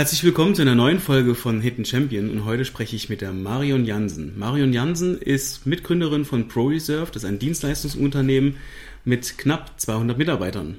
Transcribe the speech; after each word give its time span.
Herzlich 0.00 0.24
willkommen 0.24 0.54
zu 0.54 0.62
einer 0.62 0.74
neuen 0.74 0.98
Folge 0.98 1.34
von 1.34 1.60
Hidden 1.60 1.84
Champion 1.84 2.30
und 2.30 2.46
heute 2.46 2.64
spreche 2.64 2.96
ich 2.96 3.10
mit 3.10 3.20
der 3.20 3.34
Marion 3.34 3.84
Jansen. 3.84 4.38
Marion 4.38 4.72
Jansen 4.72 5.20
ist 5.20 5.66
Mitgründerin 5.66 6.24
von 6.24 6.48
ProReserve, 6.48 7.10
das 7.12 7.24
ist 7.24 7.28
ein 7.28 7.38
Dienstleistungsunternehmen 7.38 8.56
mit 9.04 9.36
knapp 9.36 9.78
200 9.78 10.16
Mitarbeitern. 10.16 10.78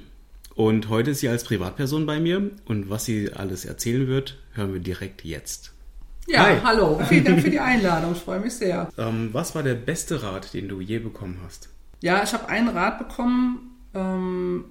Und 0.56 0.88
heute 0.88 1.12
ist 1.12 1.20
sie 1.20 1.28
als 1.28 1.44
Privatperson 1.44 2.04
bei 2.04 2.18
mir 2.18 2.50
und 2.64 2.90
was 2.90 3.04
sie 3.04 3.32
alles 3.32 3.64
erzählen 3.64 4.08
wird, 4.08 4.40
hören 4.54 4.72
wir 4.72 4.80
direkt 4.80 5.22
jetzt. 5.22 5.72
Ja, 6.26 6.42
Hi. 6.46 6.56
hallo. 6.64 7.00
Vielen 7.08 7.24
Dank 7.24 7.42
für 7.42 7.50
die 7.50 7.60
Einladung. 7.60 8.14
Ich 8.14 8.22
freue 8.22 8.40
mich 8.40 8.54
sehr. 8.54 8.90
Ähm, 8.98 9.28
was 9.30 9.54
war 9.54 9.62
der 9.62 9.76
beste 9.76 10.24
Rat, 10.24 10.52
den 10.52 10.66
du 10.66 10.80
je 10.80 10.98
bekommen 10.98 11.38
hast? 11.44 11.68
Ja, 12.00 12.24
ich 12.24 12.32
habe 12.32 12.48
einen 12.48 12.70
Rat 12.70 12.98
bekommen. 12.98 13.70
Ähm, 13.94 14.64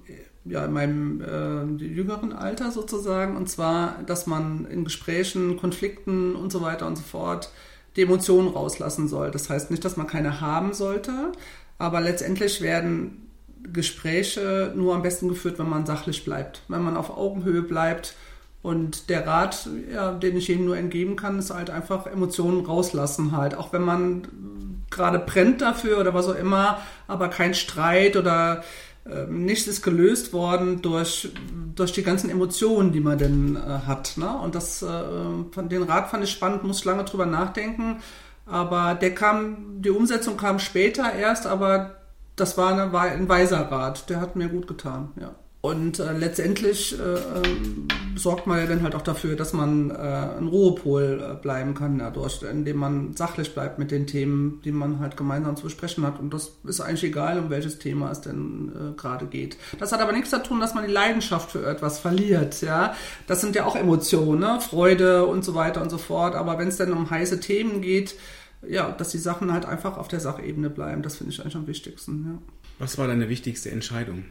ja, 0.44 0.64
in 0.64 0.72
meinem 0.72 1.20
äh, 1.20 1.84
jüngeren 1.84 2.32
Alter 2.32 2.70
sozusagen. 2.70 3.36
Und 3.36 3.48
zwar, 3.48 3.98
dass 4.06 4.26
man 4.26 4.66
in 4.66 4.84
Gesprächen, 4.84 5.56
Konflikten 5.56 6.34
und 6.34 6.50
so 6.50 6.62
weiter 6.62 6.86
und 6.86 6.96
so 6.96 7.02
fort 7.02 7.50
die 7.96 8.02
Emotionen 8.02 8.48
rauslassen 8.48 9.08
soll. 9.08 9.30
Das 9.30 9.50
heißt 9.50 9.70
nicht, 9.70 9.84
dass 9.84 9.96
man 9.96 10.06
keine 10.06 10.40
haben 10.40 10.72
sollte, 10.72 11.32
aber 11.78 12.00
letztendlich 12.00 12.60
werden 12.62 13.28
Gespräche 13.72 14.72
nur 14.74 14.94
am 14.94 15.02
besten 15.02 15.28
geführt, 15.28 15.58
wenn 15.58 15.68
man 15.68 15.86
sachlich 15.86 16.24
bleibt, 16.24 16.62
wenn 16.68 16.82
man 16.82 16.96
auf 16.96 17.16
Augenhöhe 17.16 17.62
bleibt. 17.62 18.16
Und 18.62 19.10
der 19.10 19.26
Rat, 19.26 19.68
ja, 19.92 20.12
den 20.12 20.36
ich 20.36 20.48
jedem 20.48 20.66
nur 20.66 20.76
entgeben 20.76 21.16
kann, 21.16 21.38
ist 21.38 21.52
halt 21.52 21.68
einfach 21.68 22.06
Emotionen 22.06 22.64
rauslassen 22.64 23.36
halt. 23.36 23.56
Auch 23.56 23.72
wenn 23.72 23.82
man 23.82 24.22
gerade 24.90 25.18
brennt 25.18 25.60
dafür 25.60 25.98
oder 25.98 26.14
was 26.14 26.28
auch 26.28 26.36
immer, 26.36 26.78
aber 27.08 27.28
kein 27.28 27.54
Streit 27.54 28.16
oder 28.16 28.62
nichts 29.28 29.66
ist 29.66 29.82
gelöst 29.82 30.32
worden 30.32 30.80
durch, 30.80 31.30
durch 31.74 31.92
die 31.92 32.02
ganzen 32.02 32.30
Emotionen, 32.30 32.92
die 32.92 33.00
man 33.00 33.18
denn 33.18 33.56
äh, 33.56 33.60
hat. 33.86 34.16
Ne? 34.16 34.30
Und 34.38 34.54
das, 34.54 34.82
äh, 34.82 34.86
von 35.50 35.68
den 35.68 35.82
Rat 35.82 36.10
fand 36.10 36.24
ich 36.24 36.30
spannend, 36.30 36.62
muss 36.62 36.84
lange 36.84 37.04
drüber 37.04 37.26
nachdenken. 37.26 38.00
Aber 38.46 38.94
der 38.94 39.14
kam, 39.14 39.82
die 39.82 39.90
Umsetzung 39.90 40.36
kam 40.36 40.58
später 40.58 41.12
erst, 41.12 41.46
aber 41.46 41.96
das 42.36 42.56
war, 42.58 42.72
eine, 42.72 42.92
war 42.92 43.02
ein 43.02 43.28
weiser 43.28 43.70
Rat. 43.70 44.08
Der 44.08 44.20
hat 44.20 44.36
mir 44.36 44.48
gut 44.48 44.66
getan, 44.66 45.12
ja. 45.20 45.34
Und 45.62 46.00
äh, 46.00 46.12
letztendlich 46.12 46.98
äh, 46.98 47.02
ähm, 47.02 47.86
sorgt 48.16 48.48
man 48.48 48.58
ja 48.58 48.66
dann 48.66 48.82
halt 48.82 48.96
auch 48.96 49.02
dafür, 49.02 49.36
dass 49.36 49.52
man 49.52 49.90
äh, 49.90 49.94
ein 49.94 50.48
Ruhepol 50.48 51.22
äh, 51.22 51.40
bleiben 51.40 51.74
kann 51.74 52.00
dadurch, 52.00 52.42
indem 52.42 52.78
man 52.78 53.14
sachlich 53.14 53.54
bleibt 53.54 53.78
mit 53.78 53.92
den 53.92 54.08
Themen, 54.08 54.60
die 54.64 54.72
man 54.72 54.98
halt 54.98 55.16
gemeinsam 55.16 55.54
zu 55.54 55.62
besprechen 55.62 56.04
hat. 56.04 56.18
Und 56.18 56.34
das 56.34 56.50
ist 56.64 56.80
eigentlich 56.80 57.04
egal, 57.04 57.38
um 57.38 57.48
welches 57.48 57.78
Thema 57.78 58.10
es 58.10 58.20
denn 58.20 58.72
äh, 58.74 59.00
gerade 59.00 59.26
geht. 59.26 59.56
Das 59.78 59.92
hat 59.92 60.00
aber 60.00 60.10
nichts 60.10 60.30
zu 60.30 60.42
tun, 60.42 60.58
dass 60.58 60.74
man 60.74 60.84
die 60.84 60.92
Leidenschaft 60.92 61.52
für 61.52 61.64
etwas 61.64 62.00
verliert. 62.00 62.60
Ja, 62.60 62.96
das 63.28 63.40
sind 63.40 63.54
ja 63.54 63.64
auch 63.64 63.76
Emotionen, 63.76 64.40
ne? 64.40 64.58
Freude 64.60 65.26
und 65.26 65.44
so 65.44 65.54
weiter 65.54 65.80
und 65.80 65.90
so 65.90 65.98
fort. 65.98 66.34
Aber 66.34 66.58
wenn 66.58 66.66
es 66.66 66.76
dann 66.76 66.92
um 66.92 67.08
heiße 67.08 67.38
Themen 67.38 67.82
geht, 67.82 68.16
ja, 68.68 68.90
dass 68.90 69.10
die 69.10 69.18
Sachen 69.18 69.52
halt 69.52 69.64
einfach 69.64 69.96
auf 69.96 70.08
der 70.08 70.18
Sachebene 70.18 70.70
bleiben, 70.70 71.02
das 71.02 71.18
finde 71.18 71.32
ich 71.32 71.40
eigentlich 71.40 71.54
am 71.54 71.68
wichtigsten. 71.68 72.26
Ja. 72.26 72.38
Was 72.80 72.98
war 72.98 73.06
deine 73.06 73.28
wichtigste 73.28 73.70
Entscheidung? 73.70 74.24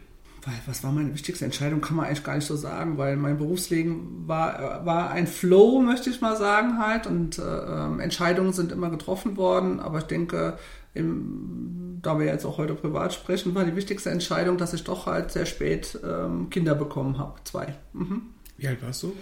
Weil 0.44 0.56
was 0.66 0.84
war 0.84 0.92
meine 0.92 1.14
wichtigste 1.14 1.45
Entscheidung, 1.45 1.81
kann 1.81 1.95
man 1.95 2.08
eigentlich 2.08 2.23
gar 2.23 2.36
nicht 2.36 2.47
so 2.47 2.56
sagen, 2.56 2.97
weil 2.97 3.16
mein 3.16 3.38
Berufsleben 3.38 4.28
war, 4.28 4.86
war 4.86 5.11
ein 5.11 5.28
Flow, 5.28 5.81
möchte 5.81 6.09
ich 6.09 6.22
mal 6.22 6.36
sagen 6.36 6.80
halt. 6.80 7.06
Und 7.06 7.38
äh, 7.38 7.42
ähm, 7.42 8.00
Entscheidungen 8.00 8.53
sind 8.53 8.72
immer 8.72 8.89
getroffen 8.89 9.38
worden, 9.38 9.80
aber 9.80 10.00
ich 10.00 10.06
denke, 10.06 10.58
im, 10.94 12.00
da 12.02 12.19
wir 12.19 12.25
jetzt 12.25 12.45
auch 12.45 12.58
heute 12.58 12.73
privat 12.73 13.14
sprechen, 13.14 13.53
war 13.56 13.66
die 13.66 13.75
wichtigste 13.75 14.09
Entscheidung, 14.09 14.58
dass 14.58 14.73
ich 14.73 14.84
doch 14.84 15.06
halt 15.06 15.31
sehr 15.31 15.45
spät 15.45 16.00
ähm, 16.03 16.50
Kinder 16.50 16.75
bekommen 16.75 17.17
habe. 17.17 17.39
Zwei. 17.44 17.75
Mhm. 17.94 18.23
Wie 18.58 18.67
alt 18.67 18.81
warst 18.81 19.03
du? 19.03 19.14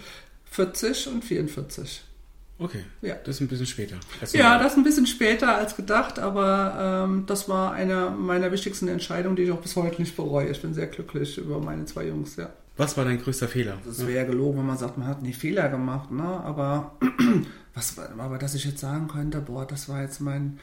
40 0.50 1.08
und 1.08 1.24
44. 1.24 2.02
Okay, 2.60 2.84
ja. 3.00 3.14
das 3.24 3.36
ist 3.36 3.40
ein 3.40 3.48
bisschen 3.48 3.66
später. 3.66 3.96
Ja, 4.32 4.58
das 4.58 4.72
ist 4.72 4.78
ein 4.78 4.84
bisschen 4.84 5.06
später 5.06 5.56
als 5.56 5.76
gedacht, 5.76 6.18
aber 6.18 7.06
ähm, 7.08 7.24
das 7.26 7.48
war 7.48 7.72
eine 7.72 8.10
meiner 8.10 8.52
wichtigsten 8.52 8.86
Entscheidungen, 8.86 9.34
die 9.34 9.44
ich 9.44 9.50
auch 9.50 9.62
bis 9.62 9.76
heute 9.76 10.00
nicht 10.02 10.14
bereue. 10.14 10.50
Ich 10.50 10.60
bin 10.60 10.74
sehr 10.74 10.86
glücklich 10.86 11.38
über 11.38 11.58
meine 11.58 11.86
zwei 11.86 12.06
Jungs, 12.06 12.36
ja. 12.36 12.50
Was 12.76 12.98
war 12.98 13.06
dein 13.06 13.20
größter 13.20 13.48
Fehler? 13.48 13.78
Das 13.84 14.06
wäre 14.06 14.18
ja 14.18 14.24
gelogen, 14.24 14.58
wenn 14.58 14.66
man 14.66 14.76
sagt, 14.76 14.98
man 14.98 15.08
hat 15.08 15.22
nie 15.22 15.32
Fehler 15.32 15.70
gemacht, 15.70 16.10
ne? 16.10 16.22
Aber 16.22 16.96
was, 17.74 17.98
aber 17.98 18.36
dass 18.36 18.54
ich 18.54 18.66
jetzt 18.66 18.80
sagen 18.80 19.08
könnte, 19.08 19.40
boah, 19.40 19.66
das 19.66 19.88
war 19.88 20.02
jetzt 20.02 20.20
mein 20.20 20.58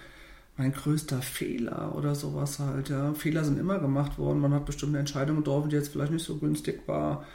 mein 0.56 0.72
größter 0.72 1.22
Fehler 1.22 1.94
oder 1.96 2.16
sowas 2.16 2.60
halt, 2.60 2.90
ja. 2.90 3.14
Fehler 3.16 3.44
sind 3.44 3.60
immer 3.60 3.80
gemacht 3.80 4.20
worden. 4.20 4.40
Man 4.40 4.54
hat 4.54 4.66
bestimmte 4.66 5.00
Entscheidungen 5.00 5.44
getroffen, 5.44 5.70
die 5.70 5.76
jetzt 5.76 5.90
vielleicht 5.90 6.12
nicht 6.12 6.26
so 6.26 6.38
günstig 6.38 6.82
war. 6.88 7.26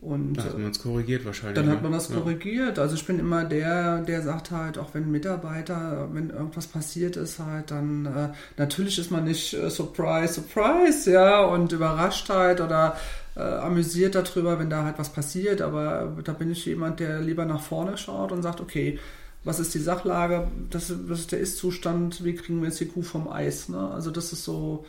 Und 0.00 0.34
dann 0.34 0.44
hat 0.44 0.58
man 0.58 0.70
es 0.70 0.82
korrigiert 0.82 1.24
wahrscheinlich. 1.24 1.56
Dann 1.56 1.70
hat 1.70 1.78
ne? 1.78 1.84
man 1.84 1.92
das 1.92 2.12
korrigiert. 2.12 2.78
Also 2.78 2.94
ich 2.94 3.06
bin 3.06 3.18
immer 3.18 3.44
der, 3.44 4.02
der 4.02 4.22
sagt 4.22 4.50
halt, 4.50 4.76
auch 4.76 4.92
wenn 4.92 5.10
Mitarbeiter, 5.10 6.08
wenn 6.12 6.30
irgendwas 6.30 6.66
passiert 6.66 7.16
ist, 7.16 7.38
halt, 7.38 7.70
dann 7.70 8.04
äh, 8.04 8.28
natürlich 8.58 8.98
ist 8.98 9.10
man 9.10 9.24
nicht 9.24 9.54
äh, 9.54 9.70
surprise, 9.70 10.34
surprise, 10.34 11.10
ja, 11.10 11.44
und 11.44 11.72
überrascht 11.72 12.28
halt 12.28 12.60
oder 12.60 12.96
äh, 13.36 13.40
amüsiert 13.40 14.14
darüber, 14.14 14.58
wenn 14.58 14.68
da 14.68 14.84
halt 14.84 14.98
was 14.98 15.08
passiert. 15.08 15.62
Aber 15.62 16.14
da 16.22 16.32
bin 16.32 16.50
ich 16.50 16.66
jemand, 16.66 17.00
der 17.00 17.20
lieber 17.20 17.46
nach 17.46 17.62
vorne 17.62 17.96
schaut 17.96 18.32
und 18.32 18.42
sagt, 18.42 18.60
okay, 18.60 18.98
was 19.44 19.60
ist 19.60 19.74
die 19.74 19.78
Sachlage, 19.78 20.48
das, 20.70 20.92
das 21.08 21.20
ist 21.20 21.32
der 21.32 21.38
Ist-Zustand, 21.38 22.24
wie 22.24 22.34
kriegen 22.34 22.60
wir 22.60 22.68
jetzt 22.68 22.80
die 22.80 22.86
Kuh 22.86 23.02
vom 23.02 23.28
Eis? 23.28 23.68
Ne? 23.68 23.90
Also 23.92 24.10
das 24.10 24.32
ist 24.32 24.44
so 24.44 24.84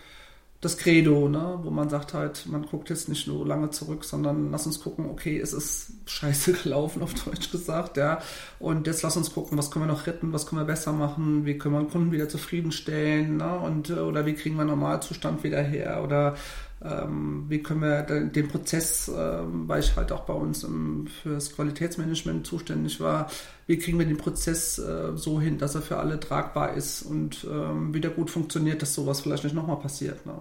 das 0.59 0.77
Credo, 0.77 1.29
ne? 1.29 1.59
wo 1.61 1.69
man 1.69 1.89
sagt 1.89 2.15
halt, 2.15 2.47
man 2.47 2.63
guckt 2.63 2.89
jetzt 2.89 3.09
nicht 3.09 3.27
nur 3.27 3.45
lange 3.45 3.69
zurück, 3.69 4.03
sondern 4.03 4.49
lass 4.49 4.65
uns 4.65 4.81
gucken, 4.81 5.05
okay, 5.05 5.39
es 5.39 5.53
ist 5.53 5.93
scheiße 6.07 6.53
gelaufen, 6.63 7.03
auf 7.03 7.13
Deutsch 7.13 7.51
gesagt, 7.51 7.97
ja. 7.97 8.19
Und 8.57 8.87
jetzt 8.87 9.03
lass 9.03 9.17
uns 9.17 9.33
gucken, 9.33 9.57
was 9.57 9.69
können 9.69 9.85
wir 9.85 9.93
noch 9.93 10.07
retten, 10.07 10.33
was 10.33 10.47
können 10.47 10.61
wir 10.61 10.65
besser 10.65 10.93
machen, 10.93 11.45
wie 11.45 11.59
können 11.59 11.75
wir 11.75 11.81
den 11.81 11.91
Kunden 11.91 12.11
wieder 12.11 12.27
zufriedenstellen, 12.27 13.37
ne? 13.37 13.59
Und, 13.59 13.91
oder 13.91 14.25
wie 14.25 14.33
kriegen 14.33 14.55
wir 14.57 14.65
Normalzustand 14.65 15.43
wieder 15.43 15.61
her 15.61 16.01
oder 16.03 16.35
wie 16.79 17.63
können 17.63 17.81
wir 17.81 18.03
den, 18.03 18.47
Prozess, 18.47 19.11
ähm, 19.15 19.67
weil 19.67 19.79
ich 19.79 19.95
halt 19.95 20.11
auch 20.11 20.25
bei 20.25 20.33
uns 20.33 20.63
im, 20.63 21.07
fürs 21.07 21.55
Qualitätsmanagement 21.55 22.45
zuständig 22.45 22.99
war, 22.99 23.31
wie 23.65 23.79
kriegen 23.79 23.97
wir 23.97 24.05
den 24.05 24.17
Prozess 24.17 24.77
äh, 24.77 25.15
so 25.15 25.41
hin, 25.41 25.57
dass 25.57 25.75
er 25.75 25.81
für 25.81 25.97
alle 25.97 26.19
tragbar 26.19 26.75
ist 26.75 27.01
und 27.01 27.47
ähm, 27.51 27.93
wieder 27.93 28.09
gut 28.09 28.29
funktioniert, 28.29 28.81
dass 28.81 28.93
sowas 28.93 29.21
vielleicht 29.21 29.43
nicht 29.43 29.55
nochmal 29.55 29.79
passiert. 29.79 30.25
Ne? 30.25 30.33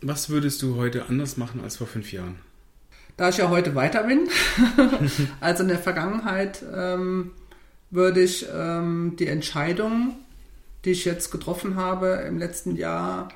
Was 0.00 0.30
würdest 0.30 0.62
du 0.62 0.76
heute 0.76 1.06
anders 1.06 1.36
machen 1.36 1.60
als 1.60 1.76
vor 1.76 1.86
fünf 1.86 2.12
Jahren? 2.12 2.36
Da 3.16 3.28
ich 3.28 3.38
ja 3.38 3.48
heute 3.48 3.74
weiter 3.74 4.04
bin, 4.04 4.28
als 5.40 5.60
in 5.60 5.68
der 5.68 5.78
Vergangenheit, 5.78 6.64
ähm, 6.74 7.32
würde 7.90 8.22
ich 8.22 8.46
ähm, 8.52 9.14
die 9.18 9.28
Entscheidung, 9.28 10.16
die 10.84 10.90
ich 10.90 11.04
jetzt 11.04 11.30
getroffen 11.30 11.76
habe 11.76 12.24
im 12.28 12.38
letzten 12.38 12.76
Jahr, 12.76 13.28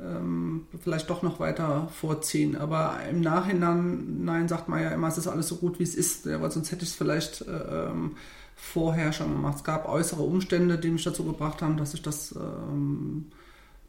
ähm, 0.00 0.66
vielleicht 0.82 1.10
doch 1.10 1.22
noch 1.22 1.40
weiter 1.40 1.88
vorziehen. 1.88 2.56
Aber 2.56 2.98
im 3.08 3.20
Nachhinein 3.20 4.24
nein, 4.24 4.48
sagt 4.48 4.68
man 4.68 4.82
ja 4.82 4.90
immer, 4.90 5.08
es 5.08 5.18
ist 5.18 5.26
alles 5.26 5.48
so 5.48 5.56
gut, 5.56 5.78
wie 5.78 5.84
es 5.84 5.94
ist, 5.94 6.26
ja, 6.26 6.40
weil 6.40 6.50
sonst 6.50 6.70
hätte 6.70 6.84
ich 6.84 6.90
es 6.90 6.96
vielleicht 6.96 7.42
äh, 7.42 7.88
ähm, 7.88 8.16
vorher 8.56 9.12
schon 9.12 9.32
gemacht. 9.32 9.56
Es 9.56 9.64
gab 9.64 9.88
äußere 9.88 10.22
Umstände, 10.22 10.78
die 10.78 10.90
mich 10.90 11.04
dazu 11.04 11.24
gebracht 11.24 11.62
haben, 11.62 11.76
dass 11.76 11.94
ich 11.94 12.02
das 12.02 12.32
ähm, 12.32 13.26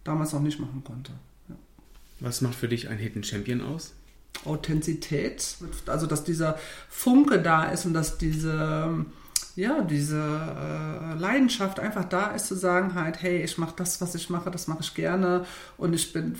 damals 0.03 0.33
noch 0.33 0.41
nicht 0.41 0.59
machen 0.59 0.83
konnte. 0.83 1.11
Ja. 1.47 1.55
Was 2.19 2.41
macht 2.41 2.55
für 2.55 2.67
dich 2.67 2.89
ein 2.89 2.97
Hidden 2.97 3.23
Champion 3.23 3.61
aus? 3.61 3.93
Authentizität, 4.45 5.57
also 5.87 6.05
dass 6.05 6.23
dieser 6.23 6.57
Funke 6.87 7.41
da 7.41 7.65
ist 7.65 7.85
und 7.85 7.93
dass 7.93 8.17
diese 8.17 9.05
ja, 9.59 9.81
diese 9.81 10.17
äh, 10.17 11.19
Leidenschaft 11.19 11.79
einfach 11.79 12.05
da 12.05 12.31
ist, 12.31 12.47
zu 12.47 12.55
sagen 12.55 12.95
halt, 12.95 13.21
hey, 13.21 13.43
ich 13.43 13.57
mache 13.57 13.73
das, 13.75 13.99
was 13.99 14.15
ich 14.15 14.29
mache, 14.29 14.49
das 14.49 14.67
mache 14.67 14.79
ich 14.81 14.93
gerne 14.95 15.45
und 15.77 15.93
ich 15.93 16.13
bin 16.13 16.35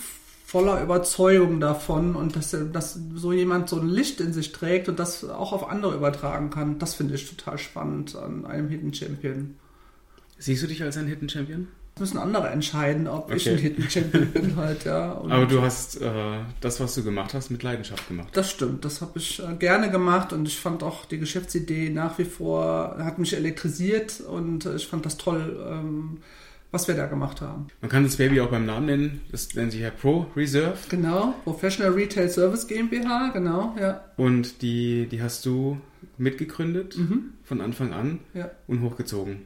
voller 0.46 0.81
Überzeugung 0.81 1.59
davon 1.59 2.16
und 2.16 2.35
dass, 2.35 2.56
dass 2.72 3.00
so 3.13 3.34
jemand 3.34 3.69
so 3.69 3.79
ein 3.79 3.90
Licht 3.90 4.22
in 4.22 4.34
sich 4.34 4.52
trägt 4.52 4.90
und 4.90 4.97
das 5.00 5.24
auch 5.24 5.52
auf 5.52 5.69
andere 5.69 5.96
übertragen 5.96 6.50
kann, 6.50 6.79
das 6.79 6.96
finde 6.96 7.16
ich 7.16 7.29
total 7.29 7.58
spannend 7.58 8.16
an 8.16 8.46
einem 8.46 8.70
Hidden 8.70 8.94
Champion. 8.94 9.55
Siehst 10.38 10.64
du 10.64 10.67
dich 10.67 10.82
als 10.82 10.97
ein 10.97 11.08
Hidden 11.08 11.29
Champion? 11.29 11.67
Müssen 11.99 12.17
andere 12.17 12.49
entscheiden, 12.49 13.07
ob 13.07 13.25
okay. 13.25 13.35
ich 13.35 13.49
ein 13.49 13.57
Hidden 13.57 13.90
Champion 13.90 14.28
bin 14.28 14.55
halt, 14.57 14.85
ja. 14.85 15.11
Und 15.11 15.31
Aber 15.31 15.46
du 15.46 15.61
hast 15.61 16.01
äh, 16.01 16.40
das, 16.61 16.79
was 16.79 16.96
du 16.96 17.03
gemacht 17.03 17.34
hast, 17.34 17.49
mit 17.49 17.63
Leidenschaft 17.63 18.07
gemacht. 18.07 18.29
Das 18.34 18.49
stimmt, 18.49 18.85
das 18.85 19.01
habe 19.01 19.19
ich 19.19 19.41
äh, 19.41 19.55
gerne 19.55 19.90
gemacht 19.91 20.34
und 20.34 20.47
ich 20.47 20.59
fand 20.59 20.84
auch 20.84 21.05
die 21.05 21.19
Geschäftsidee 21.19 21.90
nach 21.90 22.17
wie 22.17 22.25
vor, 22.25 22.97
hat 22.99 23.19
mich 23.19 23.35
elektrisiert 23.35 24.22
und 24.22 24.66
äh, 24.66 24.75
ich 24.75 24.87
fand 24.87 25.05
das 25.05 25.17
toll, 25.17 25.59
ähm, 25.69 26.17
was 26.72 26.87
wir 26.87 26.96
da 26.96 27.07
gemacht 27.07 27.41
haben. 27.41 27.67
Man 27.81 27.90
kann 27.90 28.03
das 28.03 28.17
Baby 28.17 28.41
auch 28.41 28.49
beim 28.49 28.66
Namen 28.66 28.85
nennen, 28.85 29.22
das 29.31 29.53
nennt 29.55 29.72
sich 29.72 29.81
ja 29.81 29.90
Pro 29.90 30.28
Reserve. 30.35 30.78
Genau, 30.90 31.34
Professional 31.43 31.93
Retail 31.93 32.29
Service 32.29 32.67
GmbH, 32.67 33.29
genau, 33.29 33.75
ja. 33.79 34.05
Und 34.17 34.61
die, 34.61 35.07
die 35.07 35.22
hast 35.22 35.46
du 35.46 35.79
mitgegründet 36.17 36.97
mhm. 36.97 37.34
von 37.43 37.61
Anfang 37.61 37.93
an 37.93 38.19
ja. 38.34 38.51
und 38.67 38.81
hochgezogen. 38.81 39.46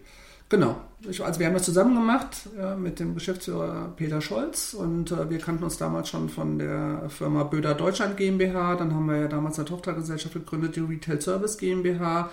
Genau. 0.50 0.82
Also 1.06 1.40
wir 1.40 1.48
haben 1.48 1.54
das 1.54 1.64
zusammen 1.64 1.96
gemacht 1.96 2.50
ja, 2.58 2.76
mit 2.76 3.00
dem 3.00 3.14
Geschäftsführer 3.14 3.92
Peter 3.96 4.22
Scholz 4.22 4.74
und 4.74 5.12
äh, 5.12 5.30
wir 5.30 5.40
kannten 5.40 5.64
uns 5.64 5.78
damals 5.78 6.10
schon 6.10 6.30
von 6.30 6.58
der 6.58 7.10
Firma 7.10 7.44
Böder 7.44 7.74
Deutschland 7.74 8.16
GmbH. 8.16 8.76
Dann 8.76 8.94
haben 8.94 9.08
wir 9.08 9.18
ja 9.18 9.28
damals 9.28 9.60
eine 9.60 9.68
Tochtergesellschaft 9.68 10.34
gegründet, 10.34 10.76
die 10.76 10.80
Retail 10.80 11.20
Service 11.20 11.58
GmbH. 11.58 12.30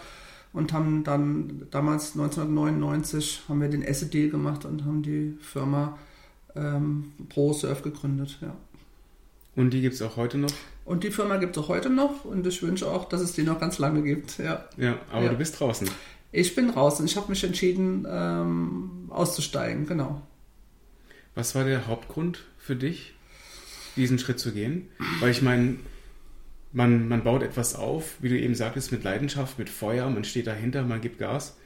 und 0.52 0.72
haben 0.72 1.04
dann 1.04 1.66
damals 1.70 2.12
1999 2.12 3.42
haben 3.48 3.60
wir 3.60 3.68
den 3.68 3.86
Asset 3.86 4.14
Deal 4.14 4.30
gemacht 4.30 4.64
und 4.64 4.84
haben 4.84 5.02
die 5.02 5.36
Firma 5.40 5.98
ähm, 6.54 7.12
ProSurf 7.28 7.82
gegründet. 7.82 8.38
Ja. 8.40 8.54
Und 9.56 9.70
die 9.70 9.80
gibt 9.80 9.94
es 9.94 10.02
auch 10.02 10.16
heute 10.16 10.38
noch? 10.38 10.52
Und 10.84 11.04
die 11.04 11.10
Firma 11.10 11.36
gibt 11.36 11.56
es 11.56 11.62
auch 11.62 11.68
heute 11.68 11.90
noch 11.90 12.24
und 12.24 12.46
ich 12.46 12.62
wünsche 12.62 12.88
auch, 12.88 13.08
dass 13.08 13.20
es 13.20 13.32
die 13.32 13.42
noch 13.42 13.60
ganz 13.60 13.78
lange 13.78 14.02
gibt. 14.02 14.38
Ja, 14.38 14.64
ja 14.76 14.96
aber 15.12 15.24
ja. 15.24 15.30
du 15.30 15.36
bist 15.36 15.58
draußen. 15.58 15.88
Ich 16.32 16.54
bin 16.54 16.72
draußen. 16.72 17.04
Ich 17.06 17.16
habe 17.16 17.28
mich 17.28 17.42
entschieden, 17.42 18.06
ähm, 18.08 19.08
auszusteigen, 19.10 19.86
genau. 19.86 20.22
Was 21.34 21.54
war 21.54 21.64
der 21.64 21.86
Hauptgrund 21.86 22.44
für 22.58 22.76
dich, 22.76 23.14
diesen 23.96 24.18
Schritt 24.18 24.38
zu 24.38 24.52
gehen? 24.52 24.88
Weil 25.20 25.30
ich 25.30 25.42
meine, 25.42 25.76
man, 26.72 27.08
man 27.08 27.24
baut 27.24 27.42
etwas 27.42 27.74
auf, 27.74 28.16
wie 28.20 28.28
du 28.28 28.38
eben 28.38 28.54
sagtest, 28.54 28.92
mit 28.92 29.02
Leidenschaft, 29.02 29.58
mit 29.58 29.68
Feuer, 29.68 30.08
man 30.08 30.24
steht 30.24 30.46
dahinter, 30.46 30.82
man 30.82 31.00
gibt 31.00 31.18
Gas 31.18 31.56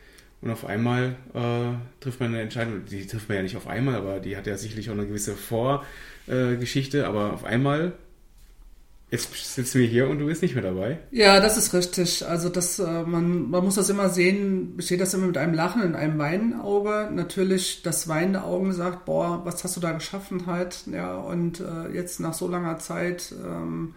und 0.40 0.50
auf 0.50 0.64
einmal 0.64 1.16
äh, 1.34 2.02
trifft 2.02 2.20
man 2.20 2.30
eine 2.30 2.42
Entscheidung, 2.42 2.84
die 2.86 3.06
trifft 3.06 3.28
man 3.28 3.36
ja 3.36 3.42
nicht 3.42 3.56
auf 3.56 3.66
einmal, 3.66 3.94
aber 3.96 4.20
die 4.20 4.36
hat 4.36 4.46
ja 4.46 4.56
sicherlich 4.56 4.88
auch 4.90 4.94
eine 4.94 5.06
gewisse 5.06 5.34
Vorgeschichte, 5.34 6.98
äh, 6.98 7.04
aber 7.04 7.32
auf 7.32 7.44
einmal 7.44 7.92
Jetzt 9.10 9.54
sitzen 9.54 9.80
wir 9.80 9.86
hier 9.86 10.08
und 10.08 10.18
du 10.18 10.26
bist 10.26 10.42
nicht 10.42 10.54
mehr 10.54 10.64
dabei. 10.64 10.98
Ja, 11.10 11.38
das 11.38 11.56
ist 11.56 11.72
richtig. 11.72 12.26
Also 12.26 12.48
das, 12.48 12.78
äh, 12.78 13.02
man, 13.02 13.48
man 13.50 13.64
muss 13.64 13.76
das 13.76 13.88
immer 13.88 14.08
sehen, 14.08 14.76
besteht 14.76 15.00
das 15.00 15.14
immer 15.14 15.26
mit 15.26 15.36
einem 15.36 15.54
Lachen 15.54 15.82
und 15.82 15.94
einem 15.94 16.18
weinenden. 16.18 17.14
Natürlich 17.14 17.82
das 17.82 18.08
weinende 18.08 18.42
Auge 18.42 18.72
sagt, 18.72 19.04
boah, 19.04 19.42
was 19.44 19.62
hast 19.62 19.76
du 19.76 19.80
da 19.80 19.92
geschaffen 19.92 20.46
halt. 20.46 20.86
Ja, 20.90 21.16
und 21.16 21.60
äh, 21.60 21.94
jetzt 21.94 22.18
nach 22.18 22.34
so 22.34 22.48
langer 22.48 22.78
Zeit 22.78 23.32
ähm, 23.44 23.94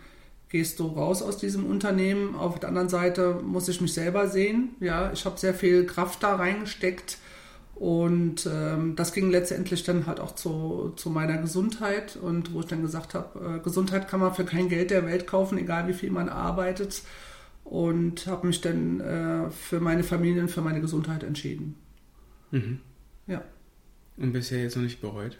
gehst 0.49 0.79
du 0.79 0.85
raus 0.87 1.21
aus 1.21 1.37
diesem 1.37 1.65
Unternehmen. 1.65 2.35
Auf 2.35 2.59
der 2.59 2.69
anderen 2.69 2.89
Seite 2.89 3.39
muss 3.43 3.67
ich 3.69 3.81
mich 3.81 3.93
selber 3.93 4.27
sehen. 4.27 4.75
Ja, 4.79 5.11
ich 5.13 5.25
habe 5.25 5.39
sehr 5.39 5.53
viel 5.53 5.85
Kraft 5.85 6.21
da 6.21 6.35
reingesteckt 6.35 7.17
und 7.79 8.49
ähm, 8.51 8.95
das 8.95 9.13
ging 9.13 9.29
letztendlich 9.29 9.83
dann 9.83 10.07
halt 10.07 10.19
auch 10.19 10.33
zu, 10.33 10.93
zu 10.95 11.11
meiner 11.11 11.37
Gesundheit 11.37 12.15
und 12.15 12.51
wo 12.53 12.61
ich 12.61 12.65
dann 12.65 12.81
gesagt 12.81 13.13
habe, 13.13 13.57
äh, 13.57 13.59
Gesundheit 13.59 14.07
kann 14.07 14.19
man 14.19 14.33
für 14.33 14.45
kein 14.45 14.67
Geld 14.67 14.89
der 14.89 15.05
Welt 15.05 15.27
kaufen, 15.27 15.59
egal 15.59 15.87
wie 15.87 15.93
viel 15.93 16.09
man 16.09 16.27
arbeitet. 16.27 17.03
Und 17.63 18.25
habe 18.25 18.47
mich 18.47 18.61
dann 18.61 18.99
äh, 19.01 19.51
für 19.51 19.79
meine 19.79 20.03
Familie 20.03 20.41
und 20.41 20.49
für 20.49 20.61
meine 20.61 20.81
Gesundheit 20.81 21.23
entschieden. 21.23 21.75
Mhm. 22.49 22.79
Ja. 23.27 23.43
Und 24.15 24.31
bisher 24.31 24.63
jetzt 24.63 24.75
noch 24.75 24.83
nicht 24.83 25.01
bereut? 25.01 25.37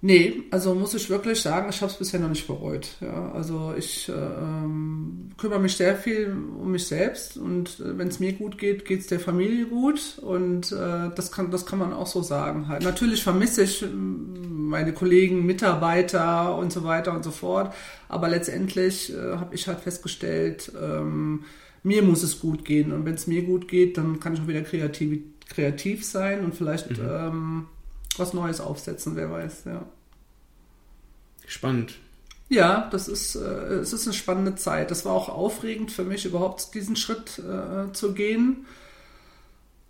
Nee, 0.00 0.44
also 0.52 0.74
muss 0.74 0.94
ich 0.94 1.10
wirklich 1.10 1.40
sagen, 1.40 1.70
ich 1.70 1.80
habe 1.80 1.90
es 1.90 1.98
bisher 1.98 2.20
noch 2.20 2.28
nicht 2.28 2.46
bereut. 2.46 2.90
Ja, 3.00 3.32
also 3.32 3.74
ich 3.76 4.08
äh, 4.08 4.12
ähm, 4.12 5.30
kümmere 5.36 5.58
mich 5.58 5.76
sehr 5.76 5.96
viel 5.96 6.30
um 6.30 6.70
mich 6.70 6.86
selbst 6.86 7.36
und 7.36 7.80
äh, 7.80 7.98
wenn 7.98 8.08
es 8.08 8.20
mir 8.20 8.32
gut 8.34 8.58
geht, 8.58 8.84
geht 8.84 9.00
es 9.00 9.06
der 9.08 9.18
Familie 9.18 9.66
gut 9.66 10.18
und 10.22 10.70
äh, 10.70 11.10
das, 11.14 11.32
kann, 11.32 11.50
das 11.50 11.66
kann 11.66 11.80
man 11.80 11.92
auch 11.92 12.06
so 12.06 12.22
sagen. 12.22 12.68
Halt. 12.68 12.84
Natürlich 12.84 13.24
vermisse 13.24 13.64
ich 13.64 13.82
ähm, 13.82 14.68
meine 14.68 14.92
Kollegen, 14.92 15.44
Mitarbeiter 15.44 16.56
und 16.56 16.72
so 16.72 16.84
weiter 16.84 17.12
und 17.12 17.24
so 17.24 17.32
fort, 17.32 17.74
aber 18.08 18.28
letztendlich 18.28 19.12
äh, 19.12 19.36
habe 19.36 19.54
ich 19.54 19.66
halt 19.66 19.80
festgestellt, 19.80 20.70
ähm, 20.80 21.44
mir 21.82 22.02
muss 22.02 22.22
es 22.22 22.38
gut 22.38 22.64
gehen 22.64 22.92
und 22.92 23.04
wenn 23.04 23.14
es 23.14 23.26
mir 23.26 23.42
gut 23.42 23.66
geht, 23.66 23.98
dann 23.98 24.20
kann 24.20 24.34
ich 24.34 24.40
auch 24.40 24.48
wieder 24.48 24.62
kreativ, 24.62 25.22
kreativ 25.48 26.04
sein 26.04 26.44
und 26.44 26.54
vielleicht... 26.54 26.90
Mhm. 26.90 27.04
Ähm, 27.04 27.66
was 28.18 28.34
Neues 28.34 28.60
aufsetzen, 28.60 29.16
wer 29.16 29.30
weiß, 29.30 29.64
ja. 29.66 29.84
Spannend. 31.46 31.98
Ja, 32.50 32.88
das 32.90 33.08
ist, 33.08 33.36
äh, 33.36 33.74
es 33.76 33.92
ist 33.92 34.06
eine 34.06 34.14
spannende 34.14 34.54
Zeit. 34.54 34.90
Das 34.90 35.04
war 35.04 35.12
auch 35.12 35.28
aufregend 35.28 35.92
für 35.92 36.04
mich, 36.04 36.24
überhaupt 36.24 36.74
diesen 36.74 36.96
Schritt 36.96 37.38
äh, 37.38 37.92
zu 37.92 38.14
gehen 38.14 38.66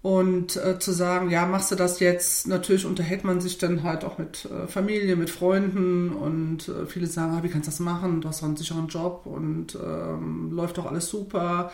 und 0.03 0.57
äh, 0.57 0.79
zu 0.79 0.93
sagen, 0.93 1.31
ja, 1.31 1.47
machst 1.47 1.71
du 1.71 1.77
das 1.77 2.01
jetzt? 2.01 2.47
Natürlich 2.47 2.87
unterhält 2.87 3.25
man 3.25 3.41
sich 3.41 3.59
dann 3.59 3.83
halt 3.83 4.05
auch 4.05 4.19
mit 4.19 4.45
äh, 4.47 4.67
Familie, 4.67 5.17
mit 5.17 5.31
Freunden 5.31 6.11
und 6.11 6.69
äh, 6.69 6.87
viele 6.87 7.07
sagen, 7.07 7.33
ah, 7.37 7.43
wie 7.43 7.49
kannst 7.49 7.67
du 7.67 7.71
das 7.71 7.81
machen? 7.81 8.21
Du 8.21 8.29
hast 8.29 8.41
doch 8.41 8.47
einen 8.47 8.57
sicheren 8.57 8.89
Job 8.89 9.23
und 9.27 9.77
ähm, 9.77 10.51
läuft 10.53 10.79
doch 10.79 10.87
alles 10.87 11.09
super. 11.09 11.73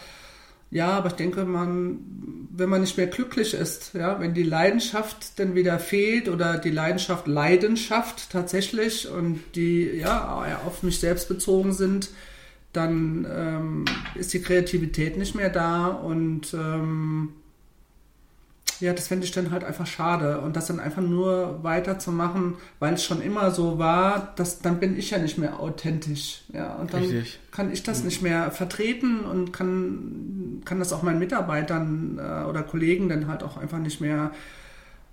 Ja, 0.70 0.90
aber 0.90 1.08
ich 1.08 1.14
denke, 1.14 1.44
man, 1.44 1.98
wenn 2.50 2.68
man 2.68 2.80
nicht 2.80 2.96
mehr 2.96 3.06
glücklich 3.06 3.54
ist, 3.54 3.94
ja, 3.94 4.18
wenn 4.20 4.34
die 4.34 4.42
Leidenschaft 4.42 5.38
dann 5.38 5.54
wieder 5.54 5.78
fehlt 5.78 6.28
oder 6.28 6.58
die 6.58 6.70
Leidenschaft 6.70 7.26
Leidenschaft 7.26 8.30
tatsächlich 8.30 9.08
und 9.08 9.40
die 9.54 9.84
ja 9.84 10.60
auf 10.66 10.82
mich 10.82 10.98
selbst 10.98 11.28
bezogen 11.28 11.72
sind, 11.72 12.10
dann 12.72 13.26
ähm, 13.30 13.84
ist 14.16 14.32
die 14.32 14.42
Kreativität 14.42 15.16
nicht 15.16 15.36
mehr 15.36 15.48
da 15.50 15.86
und 15.86 16.52
ähm, 16.54 17.34
ja, 18.80 18.92
das 18.92 19.08
fände 19.08 19.24
ich 19.24 19.32
dann 19.32 19.50
halt 19.50 19.64
einfach 19.64 19.86
schade. 19.86 20.40
Und 20.40 20.56
das 20.56 20.66
dann 20.66 20.80
einfach 20.80 21.02
nur 21.02 21.62
weiterzumachen, 21.62 22.54
weil 22.78 22.94
es 22.94 23.04
schon 23.04 23.22
immer 23.22 23.50
so 23.50 23.78
war, 23.78 24.32
das, 24.36 24.60
dann 24.60 24.80
bin 24.80 24.98
ich 24.98 25.10
ja 25.10 25.18
nicht 25.18 25.38
mehr 25.38 25.60
authentisch. 25.60 26.42
Ja, 26.52 26.74
und 26.74 26.92
dann 26.92 27.02
Richtig. 27.02 27.38
kann 27.50 27.72
ich 27.72 27.82
das 27.82 28.04
nicht 28.04 28.22
mehr 28.22 28.50
vertreten 28.50 29.20
und 29.20 29.52
kann, 29.52 30.33
kann 30.64 30.78
das 30.78 30.92
auch 30.92 31.02
meinen 31.02 31.18
Mitarbeitern 31.18 32.18
äh, 32.18 32.44
oder 32.44 32.62
Kollegen 32.62 33.08
dann 33.08 33.26
halt 33.26 33.42
auch 33.42 33.56
einfach 33.56 33.78
nicht 33.78 34.00
mehr 34.00 34.32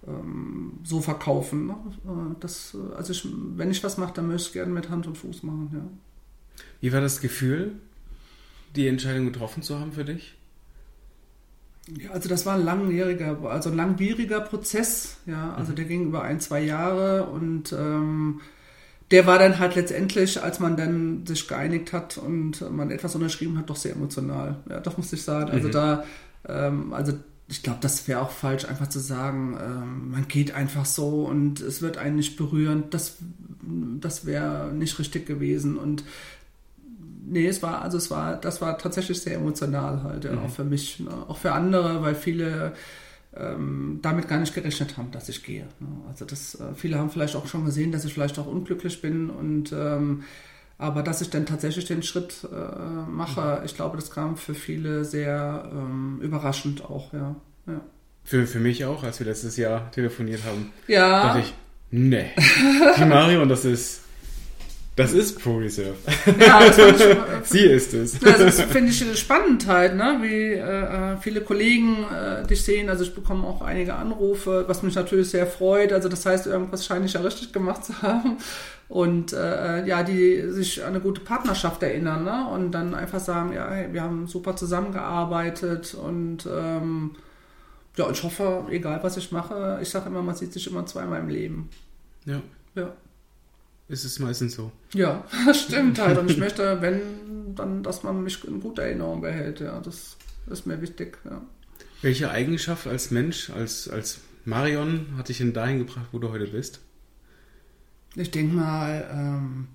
ähm, 0.07 0.79
so 0.83 1.01
verkaufen. 1.01 1.67
Ne? 1.67 1.75
Äh, 2.05 2.35
das, 2.39 2.75
also 2.95 3.11
ich, 3.11 3.27
wenn 3.55 3.71
ich 3.71 3.83
was 3.83 3.97
mache, 3.97 4.13
dann 4.13 4.27
möchte 4.27 4.47
ich 4.47 4.53
gerne 4.53 4.73
mit 4.73 4.89
Hand 4.89 5.07
und 5.07 5.17
Fuß 5.17 5.43
machen, 5.43 5.69
ja. 5.73 5.81
Wie 6.79 6.91
war 6.91 7.01
das 7.01 7.21
Gefühl, 7.21 7.73
die 8.75 8.87
Entscheidung 8.87 9.25
getroffen 9.25 9.61
zu 9.63 9.79
haben 9.79 9.91
für 9.93 10.05
dich? 10.05 10.35
Ja, 11.87 12.11
also 12.11 12.29
das 12.29 12.45
war 12.45 12.55
ein 12.55 12.63
langjähriger, 12.63 13.39
also 13.49 13.69
ein 13.69 13.75
langwieriger 13.75 14.39
Prozess, 14.41 15.17
ja, 15.25 15.53
also 15.55 15.71
mhm. 15.71 15.75
der 15.75 15.85
ging 15.85 16.07
über 16.07 16.23
ein, 16.23 16.39
zwei 16.39 16.61
Jahre 16.61 17.25
und 17.25 17.73
ähm, 17.73 18.41
der 19.11 19.27
war 19.27 19.37
dann 19.37 19.59
halt 19.59 19.75
letztendlich, 19.75 20.41
als 20.41 20.59
man 20.59 20.77
dann 20.77 21.25
sich 21.25 21.47
geeinigt 21.47 21.93
hat 21.93 22.17
und 22.17 22.61
man 22.71 22.91
etwas 22.91 23.13
unterschrieben 23.15 23.57
hat, 23.57 23.69
doch 23.69 23.75
sehr 23.75 23.93
emotional. 23.93 24.55
Ja, 24.69 24.79
das 24.79 24.97
muss 24.97 25.11
ich 25.11 25.21
sagen. 25.21 25.51
Also 25.51 25.67
mhm. 25.67 25.71
da, 25.71 26.03
ähm, 26.47 26.93
also 26.93 27.13
ich 27.49 27.61
glaube, 27.61 27.79
das 27.81 28.07
wäre 28.07 28.21
auch 28.21 28.31
falsch, 28.31 28.65
einfach 28.65 28.87
zu 28.87 28.99
sagen, 28.99 29.57
ähm, 29.61 30.11
man 30.11 30.27
geht 30.29 30.55
einfach 30.55 30.85
so 30.85 31.25
und 31.25 31.59
es 31.59 31.81
wird 31.81 31.97
einen 31.97 32.15
nicht 32.15 32.37
berühren. 32.37 32.85
Das, 32.89 33.17
das 33.99 34.25
wäre 34.25 34.71
nicht 34.71 34.97
richtig 34.97 35.25
gewesen. 35.25 35.77
Und 35.77 36.05
nee, 37.25 37.47
es 37.47 37.61
war, 37.61 37.81
also 37.81 37.97
es 37.97 38.09
war, 38.09 38.37
das 38.37 38.61
war 38.61 38.77
tatsächlich 38.77 39.21
sehr 39.21 39.35
emotional 39.35 40.03
halt, 40.03 40.23
ja, 40.23 40.31
mhm. 40.31 40.39
auch 40.39 40.49
für 40.49 40.63
mich, 40.63 41.01
ne? 41.01 41.11
auch 41.27 41.37
für 41.37 41.51
andere, 41.51 42.01
weil 42.01 42.15
viele 42.15 42.73
ähm, 43.35 43.99
damit 44.01 44.27
gar 44.27 44.39
nicht 44.39 44.53
gerechnet 44.53 44.97
haben, 44.97 45.11
dass 45.11 45.29
ich 45.29 45.43
gehe. 45.43 45.63
Ne? 45.79 45.87
Also 46.09 46.25
das, 46.25 46.55
äh, 46.55 46.75
viele 46.75 46.97
haben 46.97 47.09
vielleicht 47.09 47.35
auch 47.35 47.47
schon 47.47 47.65
gesehen, 47.65 47.91
dass 47.91 48.05
ich 48.05 48.13
vielleicht 48.13 48.37
auch 48.39 48.47
unglücklich 48.47 49.01
bin 49.01 49.29
und 49.29 49.71
ähm, 49.71 50.23
aber 50.77 51.03
dass 51.03 51.21
ich 51.21 51.29
dann 51.29 51.45
tatsächlich 51.45 51.85
den 51.85 52.01
Schritt 52.01 52.47
äh, 52.51 53.09
mache, 53.09 53.59
mhm. 53.59 53.65
ich 53.65 53.75
glaube, 53.75 53.97
das 53.97 54.09
kam 54.09 54.35
für 54.35 54.55
viele 54.55 55.05
sehr 55.05 55.69
ähm, 55.71 56.19
überraschend 56.21 56.83
auch, 56.83 57.13
ja. 57.13 57.35
ja. 57.67 57.81
Für, 58.23 58.47
für 58.47 58.59
mich 58.59 58.83
auch, 58.85 59.03
als 59.03 59.19
wir 59.19 59.27
letztes 59.27 59.57
Jahr 59.57 59.91
telefoniert 59.91 60.41
haben. 60.43 60.71
Ja. 60.87 61.27
Dachte 61.27 61.39
ich, 61.41 61.53
nee, 61.91 62.31
die 62.97 63.05
Marion, 63.05 63.47
das 63.47 63.63
ist 63.63 64.01
das 64.95 65.13
ist 65.13 65.41
Pro 65.41 65.55
Reserve. 65.55 65.95
Ja, 66.37 66.69
Sie 67.43 67.59
ist 67.59 67.93
es. 67.93 68.19
Das 68.19 68.61
finde 68.61 68.91
ich 68.91 69.19
spannend 69.19 69.65
halt, 69.65 69.95
ne? 69.95 70.17
wie 70.21 70.53
äh, 70.53 71.15
viele 71.21 71.41
Kollegen 71.41 72.03
äh, 72.13 72.45
dich 72.45 72.63
sehen. 72.63 72.89
Also 72.89 73.05
ich 73.05 73.15
bekomme 73.15 73.47
auch 73.47 73.61
einige 73.61 73.93
Anrufe, 73.93 74.65
was 74.67 74.83
mich 74.83 74.95
natürlich 74.95 75.29
sehr 75.29 75.47
freut. 75.47 75.93
Also 75.93 76.09
das 76.09 76.25
heißt, 76.25 76.45
irgendwas 76.45 76.85
scheine 76.85 77.05
ich 77.05 77.13
ja 77.13 77.21
richtig 77.21 77.53
gemacht 77.53 77.85
zu 77.85 78.01
haben. 78.01 78.37
Und 78.89 79.31
äh, 79.31 79.85
ja, 79.85 80.03
die 80.03 80.51
sich 80.51 80.83
an 80.83 80.89
eine 80.89 80.99
gute 80.99 81.21
Partnerschaft 81.21 81.81
erinnern 81.81 82.25
ne? 82.25 82.47
und 82.53 82.71
dann 82.71 82.93
einfach 82.93 83.21
sagen, 83.21 83.53
ja, 83.53 83.71
hey, 83.71 83.93
wir 83.93 84.01
haben 84.01 84.27
super 84.27 84.57
zusammengearbeitet 84.57 85.93
und 85.93 86.45
ähm, 86.45 87.11
ja, 87.95 88.09
ich 88.11 88.21
hoffe, 88.23 88.65
egal 88.69 88.99
was 89.03 89.15
ich 89.15 89.31
mache, 89.31 89.79
ich 89.81 89.89
sage 89.89 90.09
immer, 90.09 90.21
man 90.21 90.35
sieht 90.35 90.51
sich 90.51 90.67
immer 90.67 90.85
zweimal 90.85 91.21
im 91.21 91.29
Leben. 91.29 91.69
Ja. 92.25 92.41
Ja 92.75 92.93
ist 93.91 94.05
es 94.05 94.19
meistens 94.19 94.55
so. 94.55 94.71
Ja, 94.93 95.25
das 95.45 95.61
stimmt 95.63 95.99
halt. 95.99 96.17
Und 96.17 96.31
ich 96.31 96.37
möchte, 96.37 96.81
wenn, 96.81 97.55
dann, 97.55 97.83
dass 97.83 98.03
man 98.03 98.23
mich 98.23 98.43
in 98.45 98.61
guter 98.61 98.83
Erinnerung 98.83 99.21
behält. 99.21 99.59
Ja, 99.59 99.79
das 99.79 100.17
ist 100.49 100.65
mir 100.65 100.81
wichtig. 100.81 101.17
Ja. 101.25 101.41
Welche 102.01 102.31
Eigenschaft 102.31 102.87
als 102.87 103.11
Mensch, 103.11 103.49
als, 103.49 103.89
als 103.89 104.19
Marion, 104.45 105.07
hat 105.17 105.29
dich 105.29 105.39
denn 105.39 105.53
dahin 105.53 105.79
gebracht, 105.79 106.07
wo 106.11 106.19
du 106.19 106.29
heute 106.29 106.47
bist? 106.47 106.79
Ich 108.15 108.31
denke 108.31 108.55
mal, 108.55 109.09
ähm, 109.11 109.67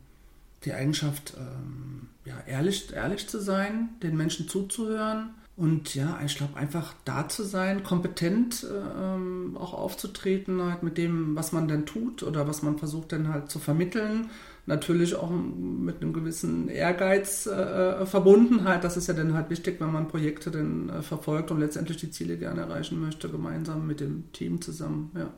die 0.65 0.73
Eigenschaft, 0.73 1.35
ähm, 1.39 2.09
ja, 2.25 2.43
ehrlich, 2.47 2.93
ehrlich 2.93 3.29
zu 3.29 3.41
sein, 3.41 3.91
den 4.03 4.17
Menschen 4.17 4.49
zuzuhören 4.49 5.31
und 5.57 5.95
ja, 5.95 6.21
ich 6.25 6.37
glaube, 6.37 6.57
einfach 6.57 6.93
da 7.07 7.29
zu 7.29 7.43
sein, 7.43 7.83
kompetent 7.83 8.67
ähm, 8.71 9.57
auch 9.59 9.73
aufzutreten, 9.73 10.63
halt 10.63 10.83
mit 10.83 10.99
dem, 10.99 11.35
was 11.35 11.53
man 11.53 11.67
denn 11.67 11.87
tut 11.87 12.23
oder 12.23 12.47
was 12.47 12.63
man 12.63 12.77
versucht 12.77 13.13
dann 13.13 13.29
halt 13.29 13.51
zu 13.51 13.59
vermitteln, 13.59 14.29
natürlich 14.67 15.15
auch 15.15 15.31
mit 15.31 16.03
einem 16.03 16.13
gewissen 16.13 16.69
Ehrgeiz 16.69 17.47
äh, 17.47 18.05
verbunden 18.05 18.65
halt. 18.65 18.85
Das 18.85 18.99
ist 18.99 19.07
ja 19.07 19.15
dann 19.15 19.33
halt 19.33 19.49
wichtig, 19.49 19.81
wenn 19.81 19.93
man 19.93 20.09
Projekte 20.09 20.51
dann 20.51 20.91
äh, 20.91 21.01
verfolgt 21.01 21.51
und 21.51 21.61
letztendlich 21.61 21.97
die 21.97 22.11
Ziele 22.11 22.37
gerne 22.37 22.61
erreichen 22.63 23.01
möchte, 23.01 23.31
gemeinsam 23.31 23.87
mit 23.87 24.01
dem 24.01 24.31
Team 24.33 24.61
zusammen, 24.61 25.11
ja. 25.17 25.31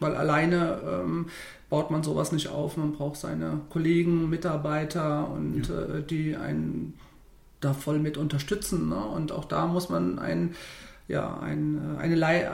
Weil 0.00 0.16
alleine 0.16 0.80
ähm, 0.82 1.26
baut 1.68 1.90
man 1.90 2.02
sowas 2.02 2.32
nicht 2.32 2.48
auf. 2.48 2.78
Man 2.78 2.92
braucht 2.92 3.16
seine 3.16 3.60
Kollegen, 3.68 4.30
Mitarbeiter 4.30 5.30
und 5.30 5.68
ja. 5.68 5.96
äh, 5.96 6.02
die 6.02 6.36
einen 6.36 6.94
da 7.60 7.74
voll 7.74 7.98
mit 7.98 8.16
unterstützen. 8.16 8.88
Ne? 8.88 9.04
Und 9.04 9.32
auch 9.32 9.44
da 9.44 9.66
muss 9.66 9.88
man 9.88 10.18
ein 10.18 10.54
ja, 11.10 11.40
ein, 11.40 11.96
eine, 11.98 12.14
Le 12.14 12.48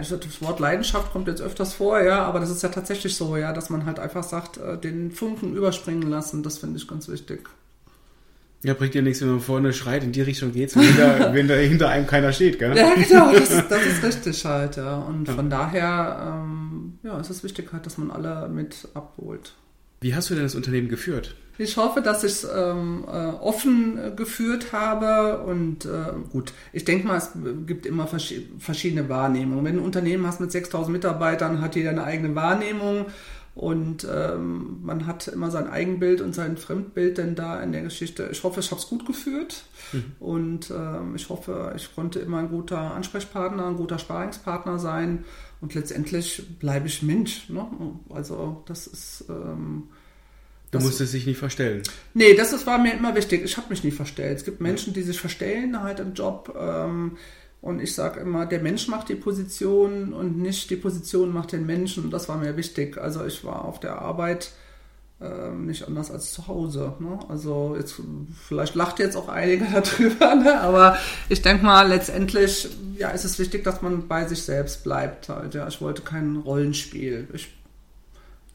das 0.00 0.42
Wort 0.42 0.58
Leidenschaft 0.58 1.12
kommt 1.12 1.28
jetzt 1.28 1.40
öfters 1.40 1.74
vor, 1.74 2.02
ja, 2.02 2.24
aber 2.24 2.40
das 2.40 2.50
ist 2.50 2.60
ja 2.60 2.68
tatsächlich 2.68 3.14
so, 3.14 3.36
ja, 3.36 3.52
dass 3.52 3.70
man 3.70 3.86
halt 3.86 4.00
einfach 4.00 4.24
sagt, 4.24 4.58
äh, 4.58 4.76
den 4.76 5.12
Funken 5.12 5.54
überspringen 5.54 6.10
lassen, 6.10 6.42
das 6.42 6.58
finde 6.58 6.78
ich 6.78 6.88
ganz 6.88 7.08
wichtig. 7.08 7.48
Ja, 8.62 8.74
bringt 8.74 8.96
ja 8.96 9.00
nichts, 9.00 9.22
wenn 9.22 9.30
man 9.30 9.40
vorne 9.40 9.72
schreit, 9.72 10.02
in 10.02 10.10
die 10.10 10.22
Richtung 10.22 10.52
geht's, 10.52 10.74
wenn, 10.74 10.82
hinter, 10.82 11.32
wenn 11.34 11.46
da 11.46 11.54
hinter 11.54 11.88
einem 11.88 12.08
keiner 12.08 12.32
steht, 12.32 12.58
gell? 12.58 12.76
Ja, 12.76 12.94
genau, 12.94 13.32
das, 13.32 13.68
das 13.68 13.86
ist 13.86 14.02
richtig 14.02 14.44
halt, 14.44 14.76
ja. 14.76 14.96
Und 14.96 15.28
ja. 15.28 15.34
von 15.34 15.48
daher, 15.48 16.42
ähm, 16.44 16.98
ja, 17.04 17.18
ist 17.20 17.30
es 17.30 17.44
wichtig 17.44 17.72
halt, 17.72 17.86
dass 17.86 17.96
man 17.96 18.10
alle 18.10 18.48
mit 18.48 18.88
abholt. 18.92 19.54
Wie 20.00 20.16
hast 20.16 20.30
du 20.30 20.34
denn 20.34 20.42
das 20.42 20.56
Unternehmen 20.56 20.88
geführt? 20.88 21.36
Ich 21.60 21.76
hoffe, 21.76 22.00
dass 22.00 22.24
ich 22.24 22.32
es 22.32 22.48
ähm, 22.50 23.04
äh, 23.06 23.10
offen 23.10 23.98
äh, 23.98 24.10
geführt 24.16 24.72
habe 24.72 25.40
und 25.42 25.84
äh, 25.84 26.12
gut, 26.32 26.54
ich 26.72 26.86
denke 26.86 27.06
mal, 27.06 27.18
es 27.18 27.32
gibt 27.66 27.84
immer 27.84 28.06
vers 28.06 28.32
verschiedene 28.58 29.10
Wahrnehmungen. 29.10 29.62
Wenn 29.66 29.74
du 29.74 29.82
ein 29.82 29.84
Unternehmen 29.84 30.26
hast 30.26 30.40
mit 30.40 30.50
6000 30.50 30.90
Mitarbeitern, 30.90 31.60
hat 31.60 31.76
jeder 31.76 31.90
eine 31.90 32.04
eigene 32.04 32.34
Wahrnehmung 32.34 33.04
und 33.54 34.08
ähm, 34.10 34.78
man 34.82 35.06
hat 35.06 35.28
immer 35.28 35.50
sein 35.50 35.68
Eigenbild 35.68 36.22
und 36.22 36.34
sein 36.34 36.56
Fremdbild 36.56 37.18
denn 37.18 37.34
da 37.34 37.60
in 37.60 37.72
der 37.72 37.82
Geschichte. 37.82 38.30
Ich 38.32 38.42
hoffe, 38.42 38.60
ich 38.60 38.70
habe 38.70 38.80
es 38.80 38.88
gut 38.88 39.04
geführt 39.04 39.64
mhm. 39.92 40.12
und 40.18 40.70
ähm, 40.70 41.14
ich 41.14 41.28
hoffe, 41.28 41.74
ich 41.76 41.94
konnte 41.94 42.20
immer 42.20 42.38
ein 42.38 42.48
guter 42.48 42.94
Ansprechpartner, 42.94 43.66
ein 43.66 43.76
guter 43.76 43.98
Sparingspartner 43.98 44.78
sein 44.78 45.26
und 45.60 45.74
letztendlich 45.74 46.58
bleibe 46.58 46.86
ich 46.86 47.02
Mensch. 47.02 47.50
Ne? 47.50 47.66
Also 48.08 48.64
das 48.66 48.86
ist... 48.86 49.26
Ähm, 49.28 49.90
Du 50.70 50.78
das, 50.78 50.84
musstest 50.84 51.14
dich 51.14 51.26
nicht 51.26 51.38
verstellen. 51.38 51.82
Nee, 52.14 52.34
das, 52.34 52.52
das 52.52 52.66
war 52.66 52.78
mir 52.78 52.94
immer 52.94 53.14
wichtig. 53.14 53.42
Ich 53.44 53.56
habe 53.56 53.68
mich 53.70 53.82
nicht 53.82 53.96
verstellt. 53.96 54.38
Es 54.38 54.44
gibt 54.44 54.60
Menschen, 54.60 54.94
die 54.94 55.02
sich 55.02 55.20
verstellen 55.20 55.82
halt 55.82 55.98
im 55.98 56.14
Job. 56.14 56.56
Ähm, 56.58 57.16
und 57.60 57.80
ich 57.80 57.94
sage 57.94 58.20
immer, 58.20 58.46
der 58.46 58.60
Mensch 58.60 58.88
macht 58.88 59.08
die 59.08 59.16
Position 59.16 60.12
und 60.12 60.38
nicht 60.38 60.70
die 60.70 60.76
Position 60.76 61.32
macht 61.32 61.52
den 61.52 61.66
Menschen. 61.66 62.10
Das 62.10 62.28
war 62.28 62.38
mir 62.38 62.56
wichtig. 62.56 62.98
Also 62.98 63.24
ich 63.24 63.44
war 63.44 63.64
auf 63.64 63.80
der 63.80 64.00
Arbeit 64.00 64.52
ähm, 65.20 65.66
nicht 65.66 65.86
anders 65.86 66.10
als 66.10 66.32
zu 66.32 66.46
Hause. 66.46 66.94
Ne? 66.98 67.18
Also 67.28 67.76
jetzt 67.76 67.96
vielleicht 68.46 68.74
lacht 68.74 68.98
jetzt 69.00 69.16
auch 69.16 69.28
einige 69.28 69.66
darüber, 69.74 70.34
ne? 70.34 70.60
aber 70.60 70.96
ich 71.28 71.42
denke 71.42 71.64
mal, 71.64 71.86
letztendlich 71.88 72.68
ja, 72.96 73.10
ist 73.10 73.24
es 73.24 73.38
wichtig, 73.38 73.64
dass 73.64 73.82
man 73.82 74.08
bei 74.08 74.26
sich 74.26 74.42
selbst 74.42 74.82
bleibt. 74.82 75.28
Halt, 75.28 75.54
ja. 75.54 75.68
Ich 75.68 75.82
wollte 75.82 76.02
kein 76.02 76.36
Rollenspiel. 76.36 77.28
Ich 77.34 77.48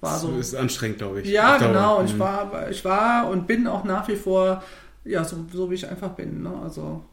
war 0.05 0.19
so. 0.19 0.37
Das 0.37 0.47
ist 0.47 0.55
anstrengend, 0.55 0.99
glaube 0.99 1.21
ich. 1.21 1.29
Ja, 1.29 1.57
genau. 1.57 1.99
Und 1.99 2.05
ich 2.05 2.15
mhm. 2.15 2.19
war, 2.19 2.69
ich 2.69 2.85
war 2.85 3.29
und 3.29 3.47
bin 3.47 3.67
auch 3.67 3.83
nach 3.83 4.07
wie 4.07 4.15
vor, 4.15 4.63
ja, 5.03 5.23
so, 5.23 5.45
so 5.51 5.69
wie 5.69 5.75
ich 5.75 5.87
einfach 5.87 6.11
bin. 6.11 6.43
Ne? 6.43 6.53
Also. 6.63 7.03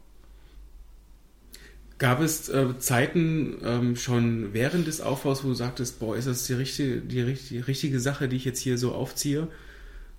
Gab 1.97 2.21
es 2.21 2.49
äh, 2.49 2.77
Zeiten 2.79 3.57
ähm, 3.63 3.95
schon 3.95 4.53
während 4.53 4.87
des 4.87 4.99
Aufbaus, 4.99 5.43
wo 5.43 5.49
du 5.49 5.53
sagtest, 5.53 5.99
boah, 5.99 6.17
ist 6.17 6.27
das 6.27 6.45
die 6.45 6.53
richtige, 6.53 7.01
die, 7.01 7.33
die 7.33 7.59
richtige 7.59 7.99
Sache, 7.99 8.27
die 8.27 8.35
ich 8.35 8.45
jetzt 8.45 8.59
hier 8.59 8.77
so 8.77 8.93
aufziehe? 8.93 9.47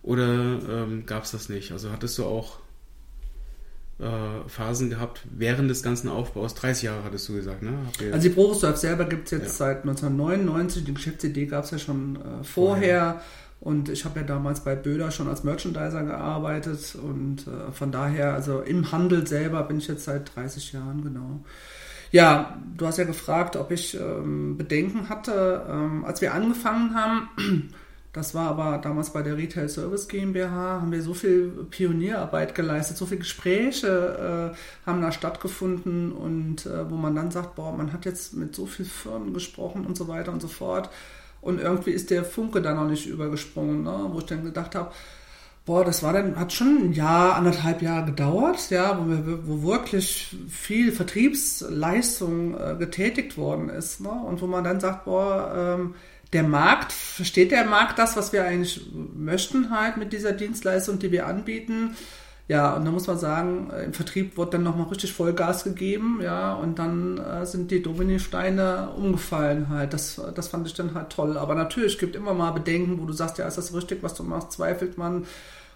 Oder 0.02 0.24
ähm, 0.68 1.04
gab 1.06 1.24
es 1.24 1.32
das 1.32 1.48
nicht? 1.48 1.72
Also 1.72 1.90
hattest 1.90 2.16
du 2.18 2.24
auch 2.24 2.58
äh, 3.98 4.48
Phasen 4.48 4.90
gehabt 4.90 5.22
während 5.30 5.70
des 5.70 5.82
ganzen 5.82 6.08
Aufbaus. 6.08 6.54
30 6.54 6.84
Jahre 6.84 7.04
hattest 7.04 7.28
du 7.28 7.34
gesagt, 7.34 7.62
ne? 7.62 7.72
Also 8.12 8.28
die 8.28 8.34
ProSurf 8.34 8.76
selber 8.76 9.04
gibt 9.04 9.26
es 9.26 9.30
jetzt 9.32 9.46
ja. 9.46 9.66
seit 9.66 9.82
1999. 9.82 10.84
Die 10.84 10.94
Geschäftsidee 10.94 11.46
gab 11.46 11.64
es 11.64 11.70
ja 11.70 11.78
schon 11.78 12.16
äh, 12.16 12.20
vorher. 12.20 12.44
vorher. 12.44 13.20
Und 13.64 13.88
ich 13.88 14.04
habe 14.04 14.20
ja 14.20 14.26
damals 14.26 14.60
bei 14.60 14.74
Böder 14.74 15.10
schon 15.10 15.26
als 15.26 15.42
Merchandiser 15.42 16.02
gearbeitet. 16.02 16.96
Und 16.96 17.46
äh, 17.46 17.72
von 17.72 17.90
daher, 17.90 18.34
also 18.34 18.60
im 18.60 18.92
Handel 18.92 19.26
selber 19.26 19.62
bin 19.62 19.78
ich 19.78 19.88
jetzt 19.88 20.04
seit 20.04 20.34
30 20.36 20.72
Jahren, 20.72 21.02
genau. 21.02 21.42
Ja, 22.10 22.58
du 22.76 22.86
hast 22.86 22.98
ja 22.98 23.04
gefragt, 23.04 23.56
ob 23.56 23.70
ich 23.70 23.98
ähm, 23.98 24.58
Bedenken 24.58 25.08
hatte. 25.08 25.64
Ähm, 25.68 26.04
als 26.04 26.20
wir 26.20 26.34
angefangen 26.34 26.94
haben, 26.94 27.70
das 28.14 28.32
war 28.32 28.48
aber 28.48 28.78
damals 28.78 29.10
bei 29.10 29.22
der 29.22 29.36
Retail 29.36 29.68
Service 29.68 30.06
GmbH, 30.06 30.80
haben 30.80 30.92
wir 30.92 31.02
so 31.02 31.14
viel 31.14 31.48
Pionierarbeit 31.68 32.54
geleistet, 32.54 32.96
so 32.96 33.06
viele 33.06 33.18
Gespräche 33.18 34.52
äh, 34.54 34.86
haben 34.86 35.02
da 35.02 35.10
stattgefunden 35.10 36.12
und 36.12 36.64
äh, 36.64 36.88
wo 36.88 36.94
man 36.94 37.16
dann 37.16 37.32
sagt, 37.32 37.56
boah, 37.56 37.76
man 37.76 37.92
hat 37.92 38.04
jetzt 38.04 38.34
mit 38.34 38.54
so 38.54 38.66
vielen 38.66 38.88
Firmen 38.88 39.34
gesprochen 39.34 39.84
und 39.84 39.98
so 39.98 40.06
weiter 40.06 40.30
und 40.30 40.40
so 40.40 40.46
fort. 40.46 40.90
Und 41.40 41.60
irgendwie 41.60 41.90
ist 41.90 42.10
der 42.10 42.24
Funke 42.24 42.62
da 42.62 42.72
noch 42.72 42.88
nicht 42.88 43.06
übergesprungen, 43.06 43.82
ne? 43.82 44.06
wo 44.12 44.20
ich 44.20 44.26
dann 44.26 44.44
gedacht 44.44 44.76
habe, 44.76 44.92
boah, 45.66 45.84
das 45.84 46.04
war 46.04 46.12
dann, 46.12 46.38
hat 46.38 46.52
schon 46.52 46.84
ein 46.84 46.92
Jahr, 46.92 47.34
anderthalb 47.34 47.82
Jahre 47.82 48.06
gedauert, 48.06 48.70
ja, 48.70 48.96
wo, 48.96 49.08
wir, 49.08 49.48
wo 49.48 49.62
wirklich 49.64 50.36
viel 50.48 50.92
Vertriebsleistung 50.92 52.56
äh, 52.56 52.76
getätigt 52.78 53.36
worden 53.36 53.70
ist. 53.70 54.00
Ne? 54.00 54.10
Und 54.10 54.40
wo 54.40 54.46
man 54.46 54.62
dann 54.62 54.78
sagt, 54.78 55.04
boah, 55.04 55.76
ähm, 55.80 55.94
der 56.34 56.42
Markt, 56.42 56.92
versteht 56.92 57.52
der 57.52 57.64
Markt 57.64 57.98
das, 57.98 58.16
was 58.16 58.32
wir 58.32 58.44
eigentlich 58.44 58.90
möchten 58.92 59.70
halt 59.70 59.96
mit 59.96 60.12
dieser 60.12 60.32
Dienstleistung, 60.32 60.98
die 60.98 61.12
wir 61.12 61.26
anbieten? 61.26 61.96
Ja, 62.46 62.74
und 62.74 62.84
da 62.84 62.90
muss 62.90 63.06
man 63.06 63.18
sagen, 63.18 63.70
äh, 63.70 63.84
im 63.84 63.94
Vertrieb 63.94 64.36
wird 64.36 64.52
dann 64.52 64.62
nochmal 64.62 64.88
richtig 64.88 65.14
Vollgas 65.14 65.64
gegeben, 65.64 66.20
ja, 66.22 66.52
und 66.54 66.78
dann 66.78 67.16
äh, 67.16 67.46
sind 67.46 67.70
die 67.70 67.82
Dominosteine 67.82 68.90
umgefallen 68.90 69.70
halt. 69.70 69.94
Das, 69.94 70.20
das 70.34 70.48
fand 70.48 70.66
ich 70.66 70.74
dann 70.74 70.94
halt 70.94 71.10
toll. 71.10 71.38
Aber 71.38 71.54
natürlich 71.54 71.98
gibt 71.98 72.14
immer 72.16 72.34
mal 72.34 72.50
Bedenken, 72.50 73.00
wo 73.00 73.06
du 73.06 73.14
sagst, 73.14 73.38
ja, 73.38 73.46
ist 73.46 73.56
das 73.56 73.72
richtig, 73.72 74.02
was 74.02 74.14
du 74.14 74.24
machst, 74.24 74.52
zweifelt 74.52 74.98
man. 74.98 75.24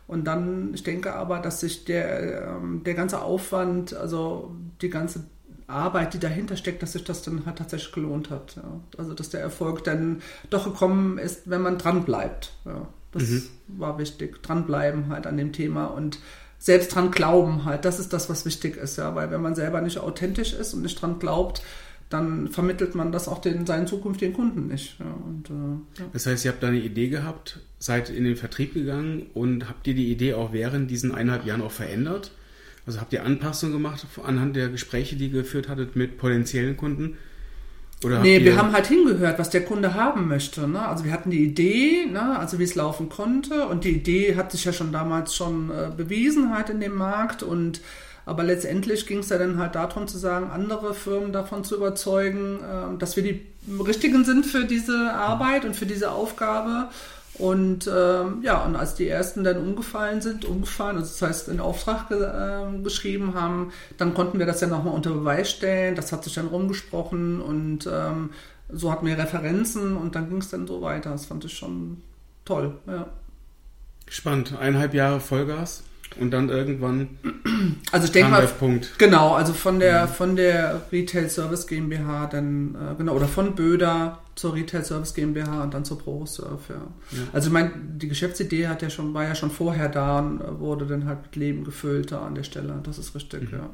Und 0.07 0.25
dann, 0.25 0.75
ich 0.75 0.83
denke 0.83 1.15
aber, 1.15 1.39
dass 1.39 1.61
sich 1.61 1.85
der, 1.87 2.49
ähm, 2.49 2.83
der 2.85 2.95
ganze 2.95 3.23
Aufwand, 3.23 3.95
also 3.95 4.55
die 4.83 4.91
ganze 4.91 5.25
Arbeit, 5.69 6.15
die 6.15 6.19
dahinter 6.19 6.57
steckt, 6.57 6.83
dass 6.83 6.93
sich 6.93 7.05
das 7.05 7.23
dann 7.23 7.47
halt 7.47 7.59
tatsächlich 7.59 7.93
gelohnt 7.93 8.31
hat. 8.31 8.57
Ja. 8.57 8.81
Also 8.97 9.15
dass 9.15 9.31
der 9.31 9.41
Erfolg 9.41 9.85
dann 9.85 10.23
doch 10.51 10.65
gekommen 10.65 11.19
ist, 11.19 11.43
wenn 11.45 11.63
man 11.63 11.79
dran 11.79 12.05
bleibt. 12.05 12.53
Ja. 12.65 12.89
Das 13.13 13.23
mhm. 13.23 13.43
war 13.69 13.99
wichtig. 13.99 14.43
Dranbleiben 14.43 15.09
halt 15.09 15.27
an 15.27 15.37
dem 15.37 15.53
Thema 15.53 15.87
und 15.87 16.19
selbst 16.59 16.95
dran 16.95 17.11
glauben 17.11 17.65
halt. 17.65 17.85
Das 17.85 18.01
ist 18.01 18.13
das, 18.13 18.29
was 18.29 18.45
wichtig 18.45 18.77
ist, 18.77 18.99
ja. 18.99 19.15
Weil 19.15 19.31
wenn 19.31 19.43
man 19.43 19.55
selber 19.55 19.81
nicht 19.81 19.99
authentisch 19.99 20.53
ist 20.53 20.75
und 20.75 20.83
nicht 20.83 21.01
dran 21.01 21.19
glaubt, 21.19 21.63
dann 22.11 22.49
vermittelt 22.49 22.95
man 22.95 23.13
das 23.13 23.29
auch 23.29 23.39
den, 23.39 23.67
seinen 23.67 23.87
zukünftigen 23.87 24.35
Kunden 24.35 24.67
nicht. 24.69 24.99
Ja, 24.99 25.07
und, 25.07 25.51
äh, 25.51 26.01
ja. 26.01 26.09
Das 26.13 26.27
heißt, 26.27 26.45
ihr 26.45 26.53
habt 26.53 26.63
da 26.63 26.69
eine 26.69 26.81
Idee 26.81 27.09
gehabt, 27.09 27.61
seid 27.79 28.09
in 28.09 28.25
den 28.25 28.37
Vertrieb 28.37 28.75
gegangen 28.75 29.27
und 29.35 29.69
habt 29.69 29.87
ihr 29.87 29.95
die 29.95 30.11
Idee 30.11 30.35
auch 30.35 30.53
während 30.53 30.91
diesen 30.91 31.13
eineinhalb 31.13 31.45
Jahren 31.45 31.61
auch 31.61 31.71
verändert? 31.71 32.33
Also 32.89 33.03
habt 33.03 33.13
ihr 33.13 33.23
Anpassungen 33.23 33.75
gemacht 33.75 34.07
anhand 34.25 34.57
der 34.57 34.71
Gespräche, 34.71 35.15
die 35.15 35.27
ihr 35.27 35.43
geführt 35.43 35.69
hattet 35.69 35.95
mit 35.95 36.17
potenziellen 36.17 36.75
Kunden? 36.75 37.19
Oder 38.03 38.21
nee, 38.21 38.43
wir 38.43 38.57
haben 38.57 38.73
halt 38.73 38.87
hingehört, 38.87 39.39
was 39.39 39.51
der 39.51 39.63
Kunde 39.63 39.93
haben 39.93 40.27
möchte. 40.27 40.67
Ne? 40.67 40.81
Also 40.81 41.05
wir 41.05 41.13
hatten 41.13 41.31
die 41.31 41.45
Idee, 41.45 42.07
ne? 42.11 42.39
also 42.39 42.59
wie 42.59 42.63
es 42.63 42.77
laufen 42.77 43.11
konnte. 43.11 43.67
Und 43.67 43.85
die 43.85 43.91
Idee 43.91 44.37
hat 44.37 44.53
sich 44.53 44.65
ja 44.65 44.73
schon 44.73 44.91
damals 44.91 45.35
schon 45.35 45.69
äh, 45.69 45.91
bewiesen 45.95 46.55
halt 46.55 46.71
in 46.71 46.81
dem 46.81 46.95
Markt. 46.95 47.43
Und 47.43 47.83
aber 48.25 48.43
letztendlich 48.43 49.07
ging 49.07 49.19
es 49.19 49.29
ja 49.29 49.37
dann 49.37 49.59
halt 49.59 49.75
darum 49.75 50.09
zu 50.09 50.17
sagen, 50.17 50.49
andere 50.51 50.95
Firmen 50.95 51.31
davon 51.31 51.65
zu 51.65 51.77
überzeugen, 51.77 52.61
äh, 52.61 52.99
dass 52.99 53.17
wir 53.17 53.23
die 53.23 53.43
richtigen 53.87 54.25
sind 54.25 54.47
für 54.47 54.65
diese 54.65 55.13
Arbeit 55.13 55.67
und 55.67 55.77
für 55.77 55.85
diese 55.85 56.11
Aufgabe. 56.11 56.89
Und 57.39 57.89
ähm, 57.93 58.43
ja, 58.43 58.65
und 58.65 58.75
als 58.75 58.95
die 58.95 59.09
ersten 59.09 59.45
dann 59.45 59.59
umgefallen 59.59 60.21
sind, 60.21 60.45
umgefallen, 60.45 60.97
also 60.97 61.09
das 61.09 61.23
heißt 61.23 61.49
in 61.49 61.61
Auftrag 61.61 62.09
ge 62.09 62.21
äh, 62.21 62.83
geschrieben 62.83 63.35
haben, 63.35 63.73
dann 63.97 64.13
konnten 64.13 64.39
wir 64.41 64.47
das 64.47 64.61
ja 64.61 64.67
nochmal 64.67 64.95
unter 64.95 65.11
Beweis 65.11 65.51
stellen. 65.51 65.95
Das 65.95 66.13
hat 66.13 66.25
sich 66.25 66.35
dann 66.35 66.49
rumgesprochen 66.49 67.41
und 67.41 67.89
ähm, 67.91 68.31
so 68.71 68.91
hatten 68.91 69.07
wir 69.07 69.17
Referenzen 69.17 69.97
und 69.97 70.15
dann 70.15 70.29
ging 70.29 70.39
es 70.39 70.51
dann 70.51 70.67
so 70.67 70.83
weiter. 70.83 71.11
Das 71.11 71.27
fand 71.27 71.45
ich 71.45 71.57
schon 71.57 72.03
toll, 72.45 72.75
ja. 72.87 73.07
Spannend. 74.09 74.57
Eineinhalb 74.59 74.95
Jahre 74.95 75.21
Vollgas. 75.21 75.83
Und 76.21 76.31
dann 76.31 76.49
irgendwann. 76.49 77.09
Also 77.91 78.07
ich 78.07 78.13
denke 78.13 78.31
mal, 78.31 78.47
Punkt. 78.47 78.99
genau, 78.99 79.35
also 79.35 79.53
von 79.53 79.81
der 79.81 80.07
mhm. 80.07 80.11
von 80.11 80.37
der 80.37 80.83
Retail 80.93 81.29
Service 81.29 81.67
GmbH 81.67 82.27
dann 82.27 82.75
äh, 82.75 82.95
genau 82.97 83.15
oder 83.15 83.27
von 83.27 83.55
Böder 83.55 84.19
zur 84.35 84.55
Retail 84.55 84.85
Service 84.85 85.15
GmbH 85.15 85.63
und 85.63 85.75
dann 85.75 85.85
zur 85.85 85.99
ProSurf, 85.99 86.69
ja. 86.69 86.77
ja. 87.11 87.23
Also 87.33 87.49
ich 87.49 87.53
meine, 87.53 87.73
die 87.77 88.09
Geschäftsidee 88.09 88.69
hat 88.69 88.83
ja 88.83 88.91
schon 88.91 89.15
war 89.15 89.25
ja 89.25 89.35
schon 89.35 89.51
vorher 89.51 89.89
da 89.89 90.19
und 90.19 90.41
wurde 90.61 90.87
dann 90.87 91.07
halt 91.07 91.23
mit 91.23 91.37
Leben 91.37 91.65
gefüllt 91.65 92.13
da 92.13 92.21
an 92.21 92.35
der 92.35 92.45
Stelle. 92.45 92.79
Das 92.83 92.99
ist 92.99 93.15
richtig, 93.15 93.51
mhm. 93.51 93.59
ja. 93.59 93.71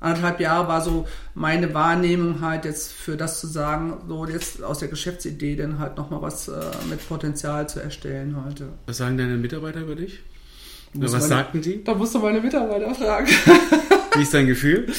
anderthalb 0.00 0.40
Jahre 0.40 0.68
war 0.68 0.80
so 0.80 1.06
meine 1.34 1.72
Wahrnehmung 1.74 2.40
halt 2.40 2.64
jetzt 2.64 2.92
für 2.92 3.16
das 3.16 3.40
zu 3.40 3.46
sagen, 3.46 3.94
so 4.06 4.26
jetzt 4.26 4.62
aus 4.62 4.78
der 4.78 4.88
Geschäftsidee 4.88 5.56
dann 5.56 5.78
halt 5.78 5.96
nochmal 5.96 6.22
was 6.22 6.48
äh, 6.48 6.60
mit 6.88 7.06
Potenzial 7.08 7.68
zu 7.68 7.80
erstellen 7.80 8.36
heute. 8.44 8.68
Was 8.86 8.98
sagen 8.98 9.16
deine 9.16 9.36
Mitarbeiter 9.36 9.80
über 9.80 9.94
dich? 9.94 10.20
Was 11.00 11.12
meine, 11.12 11.24
sagten 11.24 11.60
die? 11.62 11.84
Da 11.84 11.94
musst 11.94 12.14
du 12.14 12.18
meine 12.18 12.40
Mitarbeiter 12.40 12.94
fragen. 12.94 13.28
Wie 14.14 14.22
ist 14.22 14.34
dein 14.34 14.46
Gefühl? 14.46 14.92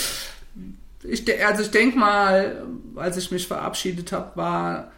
Ich, 1.03 1.23
also 1.45 1.61
ich 1.63 1.71
denke 1.71 1.97
mal, 1.97 2.63
als 2.95 3.17
ich 3.17 3.31
mich 3.31 3.47
verabschiedet 3.47 4.11
habe, 4.11 4.31
war 4.35 4.91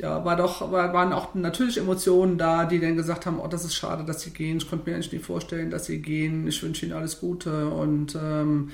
ja, 0.00 0.24
war 0.24 0.36
doch, 0.36 0.70
war, 0.70 0.92
waren 0.92 1.12
auch 1.12 1.34
natürlich 1.34 1.78
Emotionen 1.78 2.38
da, 2.38 2.64
die 2.64 2.80
dann 2.80 2.96
gesagt 2.96 3.26
haben, 3.26 3.40
oh, 3.40 3.48
das 3.48 3.64
ist 3.64 3.74
schade, 3.74 4.04
dass 4.04 4.20
sie 4.20 4.30
gehen. 4.30 4.58
Ich 4.58 4.68
konnte 4.68 4.88
mir 4.88 4.94
eigentlich 4.94 5.12
nicht 5.12 5.24
vorstellen, 5.24 5.70
dass 5.70 5.86
sie 5.86 6.00
gehen. 6.00 6.46
Ich 6.46 6.62
wünsche 6.62 6.86
ihnen 6.86 6.94
alles 6.94 7.20
Gute 7.20 7.68
und 7.68 8.14
ähm, 8.14 8.70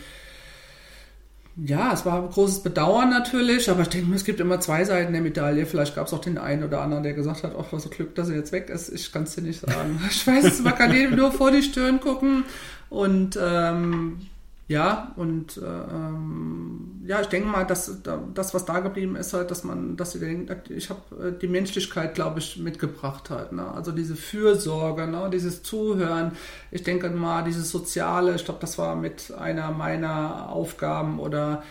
ja, 1.56 1.92
es 1.92 2.04
war 2.04 2.22
ein 2.22 2.30
großes 2.30 2.62
Bedauern 2.62 3.10
natürlich, 3.10 3.70
aber 3.70 3.82
ich 3.82 3.88
denke 3.88 4.08
mir, 4.08 4.16
es 4.16 4.24
gibt 4.24 4.40
immer 4.40 4.58
zwei 4.60 4.84
Seiten 4.84 5.12
der 5.12 5.22
Medaille. 5.22 5.66
Vielleicht 5.66 5.94
gab 5.94 6.08
es 6.08 6.12
auch 6.12 6.20
den 6.20 6.36
einen 6.36 6.64
oder 6.64 6.80
anderen, 6.80 7.04
der 7.04 7.12
gesagt 7.12 7.44
hat, 7.44 7.54
ach, 7.58 7.66
was 7.70 7.84
so 7.84 7.90
Glück, 7.90 8.14
dass 8.16 8.28
er 8.28 8.36
jetzt 8.36 8.50
weg 8.50 8.70
ist. 8.70 8.88
Ich 8.88 9.12
kann 9.12 9.22
es 9.22 9.36
dir 9.36 9.42
nicht 9.42 9.60
sagen. 9.60 10.00
Ich 10.10 10.26
weiß 10.26 10.44
es, 10.44 10.62
man 10.62 10.74
kann 10.74 10.92
jedem 10.92 11.16
nur 11.16 11.30
vor 11.30 11.52
die 11.52 11.62
Stirn 11.62 12.00
gucken 12.00 12.44
und 12.90 13.38
ähm, 13.40 14.26
ja, 14.66 15.12
und 15.16 15.58
äh, 15.58 15.60
ähm, 15.60 17.02
ja, 17.06 17.20
ich 17.20 17.26
denke 17.26 17.48
mal, 17.48 17.64
dass 17.64 18.00
das, 18.32 18.54
was 18.54 18.64
da 18.64 18.80
geblieben 18.80 19.14
ist, 19.14 19.34
halt, 19.34 19.50
dass 19.50 19.62
man, 19.62 19.96
dass 19.98 20.12
sie 20.12 20.20
denkt, 20.20 20.70
ich 20.70 20.88
habe 20.88 21.28
äh, 21.28 21.38
die 21.38 21.48
Menschlichkeit, 21.48 22.14
glaube 22.14 22.38
ich, 22.38 22.58
mitgebracht 22.58 23.28
halt. 23.28 23.52
Ne? 23.52 23.66
Also 23.66 23.92
diese 23.92 24.16
Fürsorge, 24.16 25.06
ne? 25.06 25.28
dieses 25.30 25.62
Zuhören. 25.62 26.32
Ich 26.70 26.82
denke 26.82 27.10
mal, 27.10 27.44
dieses 27.44 27.70
Soziale, 27.70 28.34
ich 28.34 28.46
glaube, 28.46 28.60
das 28.60 28.78
war 28.78 28.96
mit 28.96 29.34
einer 29.36 29.70
meiner 29.70 30.48
Aufgaben 30.48 31.18
oder 31.20 31.62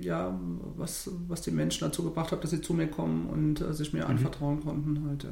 ja, 0.00 0.34
was, 0.76 1.10
was 1.28 1.42
die 1.42 1.50
Menschen 1.50 1.86
dazu 1.86 2.02
gebracht 2.02 2.32
hat, 2.32 2.42
dass 2.42 2.50
sie 2.50 2.62
zu 2.62 2.72
mir 2.72 2.88
kommen 2.88 3.28
und 3.28 3.60
äh, 3.60 3.74
sich 3.74 3.92
mir 3.92 4.04
mhm. 4.04 4.10
anvertrauen 4.12 4.64
konnten 4.64 5.06
halt, 5.06 5.24
ja. 5.24 5.30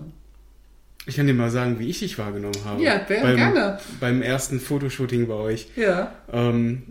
Ich 1.09 1.17
kann 1.17 1.27
dir 1.27 1.33
mal 1.33 1.51
sagen, 1.51 1.79
wie 1.79 1.89
ich 1.89 2.01
dich 2.01 2.19
wahrgenommen 2.19 2.63
habe. 2.67 2.83
Ja, 2.83 2.99
beim, 3.09 3.35
gerne. 3.35 3.79
Beim 3.99 4.21
ersten 4.21 4.61
Fotoshooting 4.61 5.27
bei 5.27 5.35
euch. 5.35 5.69
Ja. 5.75 6.15
Ähm, 6.31 6.83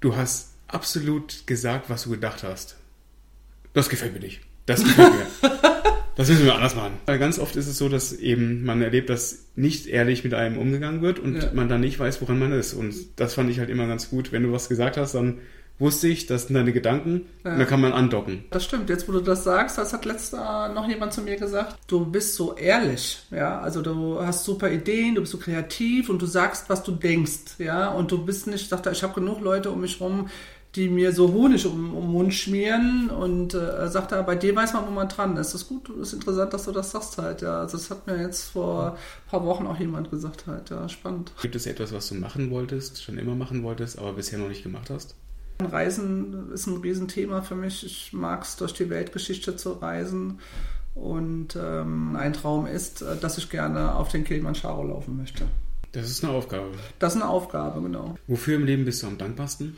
du 0.00 0.16
hast 0.16 0.54
absolut 0.66 1.46
gesagt, 1.46 1.90
was 1.90 2.04
du 2.04 2.10
gedacht 2.10 2.42
hast. 2.42 2.76
Das 3.74 3.90
gefällt 3.90 4.14
mir 4.14 4.20
nicht. 4.20 4.40
Das 4.64 4.82
gefällt 4.82 5.12
mir. 5.12 5.50
das 6.16 6.30
müssen 6.30 6.46
wir 6.46 6.54
anders 6.54 6.74
machen. 6.74 6.94
Weil 7.04 7.18
ganz 7.18 7.38
oft 7.38 7.54
ist 7.56 7.66
es 7.66 7.76
so, 7.76 7.90
dass 7.90 8.14
eben 8.14 8.64
man 8.64 8.80
erlebt, 8.80 9.10
dass 9.10 9.44
nicht 9.56 9.88
ehrlich 9.88 10.24
mit 10.24 10.32
einem 10.32 10.56
umgegangen 10.56 11.02
wird 11.02 11.18
und 11.18 11.36
ja. 11.36 11.50
man 11.52 11.68
dann 11.68 11.82
nicht 11.82 11.98
weiß, 11.98 12.22
woran 12.22 12.38
man 12.38 12.50
ist. 12.50 12.72
Und 12.72 12.94
das 13.16 13.34
fand 13.34 13.50
ich 13.50 13.58
halt 13.58 13.68
immer 13.68 13.86
ganz 13.86 14.08
gut. 14.08 14.32
Wenn 14.32 14.44
du 14.44 14.52
was 14.52 14.70
gesagt 14.70 14.96
hast, 14.96 15.14
dann 15.14 15.40
wusste 15.78 16.08
ich, 16.08 16.26
das 16.26 16.46
sind 16.46 16.54
deine 16.54 16.72
Gedanken 16.72 17.26
ja. 17.44 17.52
und 17.52 17.58
da 17.58 17.64
kann 17.64 17.80
man 17.80 17.92
andocken. 17.92 18.44
Das 18.50 18.64
stimmt. 18.64 18.88
Jetzt, 18.88 19.08
wo 19.08 19.12
du 19.12 19.20
das 19.20 19.44
sagst, 19.44 19.78
das 19.78 19.92
hat 19.92 20.04
letzter 20.04 20.68
noch 20.72 20.88
jemand 20.88 21.12
zu 21.12 21.22
mir 21.22 21.36
gesagt. 21.36 21.76
Du 21.86 22.04
bist 22.04 22.34
so 22.34 22.54
ehrlich, 22.54 23.18
ja. 23.30 23.60
Also 23.60 23.82
du 23.82 24.20
hast 24.20 24.44
super 24.44 24.70
Ideen, 24.70 25.14
du 25.14 25.22
bist 25.22 25.32
so 25.32 25.38
kreativ 25.38 26.08
und 26.08 26.22
du 26.22 26.26
sagst, 26.26 26.68
was 26.68 26.82
du 26.82 26.92
denkst, 26.92 27.58
ja. 27.58 27.88
Und 27.88 28.12
du 28.12 28.24
bist 28.24 28.46
nicht, 28.46 28.68
sagt 28.68 28.86
er, 28.86 28.92
ich 28.92 29.02
habe 29.02 29.14
genug 29.14 29.40
Leute 29.40 29.70
um 29.70 29.80
mich 29.80 30.00
rum, 30.00 30.28
die 30.76 30.88
mir 30.88 31.12
so 31.12 31.32
Honig 31.32 31.66
um, 31.66 31.94
um 31.94 32.02
den 32.02 32.10
Mund 32.10 32.34
schmieren 32.34 33.08
und 33.08 33.54
äh, 33.54 33.88
sagt 33.88 34.10
er, 34.10 34.24
bei 34.24 34.34
dir 34.34 34.56
weiß 34.56 34.72
man, 34.72 34.86
wo 34.86 34.90
man 34.90 35.08
dran 35.08 35.36
ist. 35.36 35.54
Das 35.54 35.62
ist 35.62 35.68
gut, 35.68 35.88
das 35.88 36.08
ist 36.08 36.14
interessant, 36.14 36.52
dass 36.52 36.64
du 36.64 36.72
das 36.72 36.90
sagst 36.90 37.18
halt, 37.18 37.42
ja. 37.42 37.60
Also 37.60 37.76
das 37.76 37.90
hat 37.90 38.06
mir 38.06 38.20
jetzt 38.20 38.50
vor 38.50 38.92
ein 38.92 39.30
paar 39.30 39.44
Wochen 39.44 39.66
auch 39.66 39.78
jemand 39.78 40.10
gesagt 40.10 40.46
halt, 40.46 40.70
ja, 40.70 40.88
spannend. 40.88 41.32
Gibt 41.42 41.54
es 41.54 41.66
etwas, 41.66 41.92
was 41.92 42.08
du 42.08 42.16
machen 42.16 42.50
wolltest, 42.50 43.02
schon 43.02 43.18
immer 43.18 43.36
machen 43.36 43.62
wolltest, 43.62 43.98
aber 43.98 44.14
bisher 44.14 44.38
noch 44.38 44.48
nicht 44.48 44.64
gemacht 44.64 44.90
hast? 44.90 45.14
Reisen 45.66 46.52
ist 46.52 46.66
ein 46.66 46.78
Riesenthema 46.78 47.42
für 47.42 47.54
mich. 47.54 47.84
Ich 47.84 48.12
mag 48.12 48.42
es, 48.42 48.56
durch 48.56 48.72
die 48.72 48.90
Weltgeschichte 48.90 49.56
zu 49.56 49.72
reisen. 49.72 50.40
Und 50.94 51.56
ähm, 51.60 52.16
ein 52.16 52.32
Traum 52.32 52.66
ist, 52.66 53.02
äh, 53.02 53.16
dass 53.16 53.38
ich 53.38 53.50
gerne 53.50 53.94
auf 53.94 54.08
den 54.08 54.24
Kilimanjaro 54.24 54.84
laufen 54.84 55.16
möchte. 55.16 55.46
Das 55.92 56.10
ist 56.10 56.24
eine 56.24 56.32
Aufgabe. 56.32 56.72
Das 56.98 57.14
ist 57.14 57.22
eine 57.22 57.30
Aufgabe, 57.30 57.80
genau. 57.82 58.16
Wofür 58.26 58.56
im 58.56 58.64
Leben 58.64 58.84
bist 58.84 59.02
du 59.02 59.06
am 59.06 59.18
dankbarsten? 59.18 59.76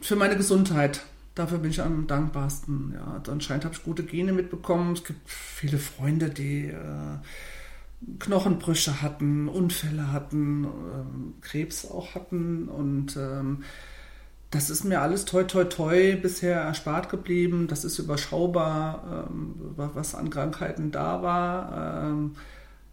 Für 0.00 0.16
meine 0.16 0.36
Gesundheit. 0.36 1.02
Dafür 1.34 1.58
bin 1.58 1.70
ich 1.70 1.80
am 1.80 2.06
dankbarsten. 2.06 2.94
Ja, 2.94 3.20
anscheinend 3.28 3.64
habe 3.64 3.74
ich 3.74 3.82
gute 3.82 4.04
Gene 4.04 4.32
mitbekommen. 4.32 4.92
Es 4.92 5.02
gibt 5.02 5.28
viele 5.28 5.78
Freunde, 5.78 6.30
die 6.30 6.66
äh, 6.66 7.18
Knochenbrüche 8.20 9.02
hatten, 9.02 9.48
Unfälle 9.48 10.12
hatten, 10.12 10.64
äh, 10.64 10.68
Krebs 11.40 11.90
auch 11.90 12.14
hatten 12.14 12.68
und 12.68 13.16
ähm, 13.16 13.64
das 14.54 14.70
ist 14.70 14.84
mir 14.84 15.00
alles 15.00 15.24
toi 15.24 15.42
toi 15.42 15.64
toi 15.64 16.16
bisher 16.16 16.60
erspart 16.60 17.08
geblieben. 17.08 17.66
Das 17.66 17.84
ist 17.84 17.98
überschaubar, 17.98 19.26
ähm, 19.28 19.54
was 19.76 20.14
an 20.14 20.30
Krankheiten 20.30 20.92
da 20.92 21.22
war. 21.22 22.04
Ähm, 22.06 22.36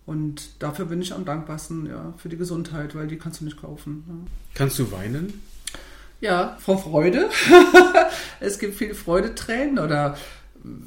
und 0.08 0.62
dafür 0.64 0.86
bin 0.86 1.02
ich 1.02 1.14
am 1.14 1.24
dankbarsten, 1.24 1.86
ja, 1.86 2.14
für 2.18 2.30
die 2.30 2.38
Gesundheit, 2.38 2.96
weil 2.96 3.08
die 3.08 3.18
kannst 3.18 3.42
du 3.42 3.46
nicht 3.46 3.62
kaufen. 3.62 4.04
Ja. 4.08 4.32
Kannst 4.56 4.80
du 4.80 4.92
weinen? 4.92 5.42
Ja, 6.20 6.58
vor 6.60 6.80
Freude. 6.80 7.30
es 8.40 8.58
gibt 8.58 8.76
viele 8.76 8.96
Freudetränen 8.96 9.78
oder 9.78 10.18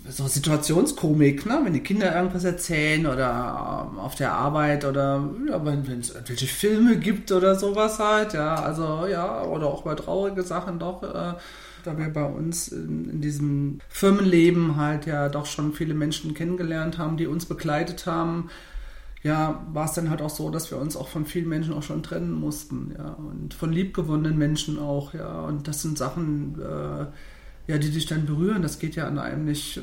so 0.09 0.27
Situationskomik, 0.29 1.47
ne? 1.47 1.61
wenn 1.65 1.73
die 1.73 1.81
Kinder 1.81 2.15
irgendwas 2.15 2.45
erzählen 2.45 3.07
oder 3.07 3.91
ähm, 3.91 3.99
auf 3.99 4.15
der 4.15 4.33
Arbeit 4.33 4.85
oder 4.85 5.29
ja, 5.49 5.65
wenn 5.65 6.01
es 6.01 6.11
irgendwelche 6.11 6.47
Filme 6.47 6.97
gibt 6.97 7.33
oder 7.33 7.57
sowas 7.57 7.99
halt, 7.99 8.35
ja, 8.35 8.55
also 8.55 9.07
ja, 9.07 9.43
oder 9.45 9.67
auch 9.67 9.83
bei 9.83 9.95
traurige 9.95 10.43
Sachen 10.43 10.79
doch, 10.79 11.03
äh, 11.03 11.35
da 11.85 11.99
wir 11.99 12.09
bei 12.13 12.25
uns 12.25 12.69
in, 12.69 13.11
in, 13.11 13.21
diesem 13.21 13.81
Firmenleben 13.89 14.77
halt 14.77 15.07
ja 15.07 15.29
doch 15.29 15.47
schon 15.47 15.73
viele 15.73 15.95
Menschen 15.95 16.35
kennengelernt 16.35 16.99
haben, 16.99 17.17
die 17.17 17.27
uns 17.27 17.47
begleitet 17.47 18.07
haben, 18.07 18.51
ja, 19.25 19.67
war 19.73 19.87
es 19.87 19.93
dann 19.93 20.09
halt 20.09 20.23
auch 20.23 20.31
so, 20.31 20.51
dass 20.51 20.71
wir 20.71 20.79
uns 20.79 20.97
auch 20.97 21.09
von 21.09 21.27
vielen 21.27 21.49
Menschen 21.49 21.75
auch 21.75 21.83
schon 21.83 22.03
trennen 22.03 22.33
mussten, 22.33 22.95
ja, 22.97 23.15
und 23.15 23.55
von 23.55 23.73
liebgewonnenen 23.73 24.39
Menschen 24.39 24.79
auch, 24.79 25.15
ja, 25.15 25.41
und 25.41 25.67
das 25.67 25.83
sind 25.83 25.99
Sachen, 25.99 26.61
äh, 26.61 27.07
ja, 27.67 27.79
die 27.79 27.91
dich 27.91 28.07
dann 28.07 28.27
berühren, 28.27 28.63
das 28.63 28.79
geht 28.79 28.97
ja 28.97 29.07
an 29.07 29.19
einem 29.19 29.45
nicht 29.45 29.79
äh, 29.79 29.83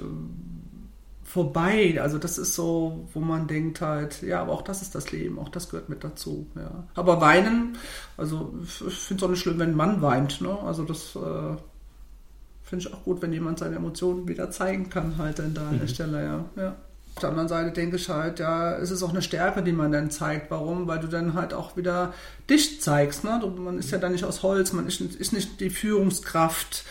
vorbei. 1.23 1.99
Also 2.01 2.17
das 2.17 2.37
ist 2.37 2.55
so, 2.55 3.07
wo 3.13 3.19
man 3.19 3.47
denkt 3.47 3.81
halt, 3.81 4.21
ja, 4.21 4.41
aber 4.41 4.51
auch 4.51 4.61
das 4.61 4.81
ist 4.81 4.93
das 4.95 5.11
Leben, 5.11 5.39
auch 5.39 5.49
das 5.49 5.69
gehört 5.69 5.89
mit 5.89 6.03
dazu. 6.03 6.47
Ja. 6.55 6.83
Aber 6.93 7.21
weinen, 7.21 7.77
also 8.17 8.53
ich 8.65 8.73
finde 8.73 9.21
es 9.21 9.23
auch 9.23 9.31
nicht 9.31 9.39
schlimm, 9.39 9.59
wenn 9.59 9.71
ein 9.71 9.77
Mann 9.77 10.01
weint. 10.01 10.41
Ne? 10.41 10.57
Also 10.59 10.83
das 10.83 11.15
äh, 11.15 11.57
finde 12.63 12.85
ich 12.85 12.93
auch 12.93 13.03
gut, 13.03 13.21
wenn 13.21 13.33
jemand 13.33 13.59
seine 13.59 13.77
Emotionen 13.77 14.27
wieder 14.27 14.51
zeigen 14.51 14.89
kann, 14.89 15.17
halt 15.17 15.39
dann 15.39 15.53
da 15.53 15.69
an 15.69 15.77
der 15.77 15.87
mhm. 15.87 15.93
Stelle, 15.93 16.23
ja. 16.23 16.45
ja. 16.61 16.75
Auf 17.15 17.21
der 17.21 17.29
anderen 17.29 17.49
Seite 17.49 17.71
denke 17.71 17.97
ich 17.97 18.07
halt, 18.07 18.39
ja, 18.39 18.77
es 18.77 18.91
ist 18.91 19.03
auch 19.03 19.09
eine 19.09 19.21
Stärke, 19.21 19.63
die 19.63 19.73
man 19.73 19.91
dann 19.91 20.11
zeigt. 20.11 20.49
Warum? 20.49 20.87
Weil 20.87 20.99
du 20.99 21.07
dann 21.07 21.33
halt 21.33 21.53
auch 21.53 21.75
wieder 21.75 22.13
dich 22.49 22.81
zeigst. 22.81 23.25
Ne? 23.25 23.41
Man 23.57 23.77
ist 23.77 23.91
ja 23.91 23.97
dann 23.97 24.13
nicht 24.13 24.23
aus 24.23 24.43
Holz, 24.43 24.71
man 24.71 24.87
ist, 24.87 25.01
ist 25.01 25.33
nicht 25.33 25.59
die 25.59 25.69
Führungskraft 25.69 26.85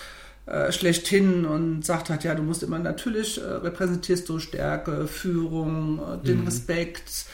äh, 0.47 0.73
schlechthin 0.73 1.45
und 1.45 1.85
sagt 1.85 2.11
halt, 2.11 2.25
ja, 2.25 2.35
du 2.35 2.43
musst 2.43 2.63
immer 2.63 2.79
natürlich 2.79 3.41
äh, 3.41 3.45
repräsentierst 3.45 4.29
du 4.29 4.39
Stärke, 4.39 5.07
Führung, 5.07 6.01
äh, 6.01 6.27
den 6.27 6.41
mhm. 6.41 6.47
Respekt 6.47 7.27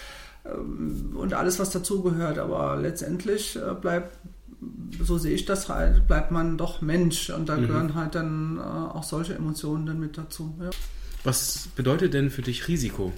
ähm, 0.44 1.16
und 1.16 1.34
alles, 1.34 1.58
was 1.58 1.70
dazugehört. 1.70 2.38
Aber 2.38 2.76
letztendlich 2.76 3.56
äh, 3.56 3.74
bleibt, 3.74 4.18
so 5.02 5.18
sehe 5.18 5.34
ich 5.34 5.44
das 5.44 5.68
halt, 5.68 6.06
bleibt 6.06 6.30
man 6.30 6.58
doch 6.58 6.82
Mensch 6.82 7.30
und 7.30 7.48
da 7.48 7.56
mhm. 7.56 7.66
gehören 7.66 7.94
halt 7.94 8.14
dann 8.14 8.58
äh, 8.58 8.60
auch 8.60 9.04
solche 9.04 9.34
Emotionen 9.34 9.86
dann 9.86 10.00
mit 10.00 10.18
dazu. 10.18 10.54
Ja. 10.60 10.70
Was 11.24 11.68
bedeutet 11.74 12.14
denn 12.14 12.30
für 12.30 12.42
dich 12.42 12.68
Risiko? 12.68 13.12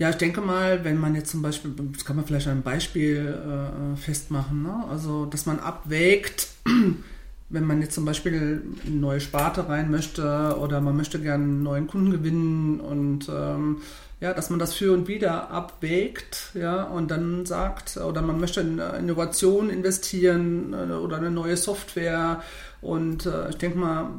Ja, 0.00 0.08
ich 0.08 0.16
denke 0.16 0.40
mal, 0.40 0.82
wenn 0.82 0.96
man 0.96 1.14
jetzt 1.14 1.30
zum 1.30 1.42
Beispiel, 1.42 1.74
das 1.92 2.06
kann 2.06 2.16
man 2.16 2.24
vielleicht 2.24 2.46
an 2.46 2.52
einem 2.54 2.62
Beispiel 2.62 3.34
äh, 3.34 3.96
festmachen, 3.98 4.62
ne? 4.62 4.84
also 4.88 5.26
dass 5.26 5.44
man 5.44 5.58
abwägt, 5.58 6.48
wenn 7.50 7.66
man 7.66 7.82
jetzt 7.82 7.94
zum 7.94 8.04
Beispiel 8.04 8.62
eine 8.86 8.96
neue 8.96 9.20
Sparte 9.20 9.68
rein 9.68 9.90
möchte 9.90 10.56
oder 10.60 10.80
man 10.80 10.96
möchte 10.96 11.20
gerne 11.20 11.44
einen 11.44 11.62
neuen 11.62 11.86
Kunden 11.88 12.12
gewinnen 12.12 12.80
und 12.80 13.28
ähm, 13.28 13.82
ja, 14.20 14.34
dass 14.34 14.50
man 14.50 14.58
das 14.58 14.74
für 14.74 14.92
und 14.92 15.08
wieder 15.08 15.50
abwägt, 15.50 16.50
ja, 16.54 16.84
und 16.84 17.10
dann 17.10 17.46
sagt, 17.46 17.96
oder 17.96 18.22
man 18.22 18.38
möchte 18.38 18.60
in 18.60 18.78
Innovation 18.78 19.70
investieren 19.70 20.74
äh, 20.74 20.92
oder 20.92 21.16
eine 21.16 21.30
neue 21.30 21.56
Software 21.56 22.42
und 22.80 23.26
äh, 23.26 23.48
ich 23.50 23.56
denke 23.56 23.78
mal, 23.78 24.10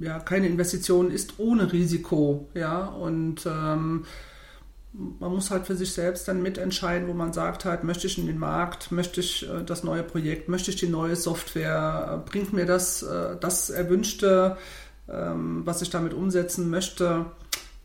ja, 0.00 0.18
keine 0.20 0.46
Investition 0.46 1.10
ist 1.10 1.38
ohne 1.38 1.72
Risiko, 1.72 2.48
ja, 2.54 2.86
und 2.86 3.44
ähm, 3.46 4.04
man 4.92 5.32
muss 5.32 5.50
halt 5.50 5.66
für 5.66 5.74
sich 5.74 5.92
selbst 5.92 6.28
dann 6.28 6.42
mitentscheiden, 6.42 7.08
wo 7.08 7.14
man 7.14 7.32
sagt 7.32 7.64
halt, 7.64 7.82
möchte 7.82 8.06
ich 8.06 8.18
in 8.18 8.26
den 8.26 8.38
Markt, 8.38 8.92
möchte 8.92 9.20
ich 9.20 9.48
äh, 9.48 9.64
das 9.64 9.84
neue 9.84 10.02
Projekt, 10.02 10.48
möchte 10.48 10.70
ich 10.70 10.76
die 10.76 10.88
neue 10.88 11.16
Software, 11.16 12.22
äh, 12.26 12.30
bringt 12.30 12.52
mir 12.52 12.66
das, 12.66 13.02
äh, 13.02 13.36
das 13.40 13.70
Erwünschte, 13.70 14.58
ähm, 15.08 15.62
was 15.64 15.80
ich 15.82 15.90
damit 15.90 16.12
umsetzen 16.12 16.68
möchte. 16.68 17.26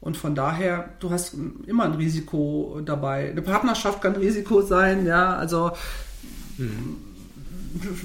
Und 0.01 0.17
von 0.17 0.35
daher, 0.35 0.89
du 0.99 1.09
hast 1.09 1.33
immer 1.65 1.85
ein 1.85 1.93
Risiko 1.93 2.81
dabei. 2.85 3.29
Eine 3.29 3.41
Partnerschaft 3.41 4.01
kann 4.01 4.15
Risiko 4.15 4.61
sein, 4.61 5.05
ja, 5.05 5.35
also 5.35 5.71
mhm. 6.57 6.97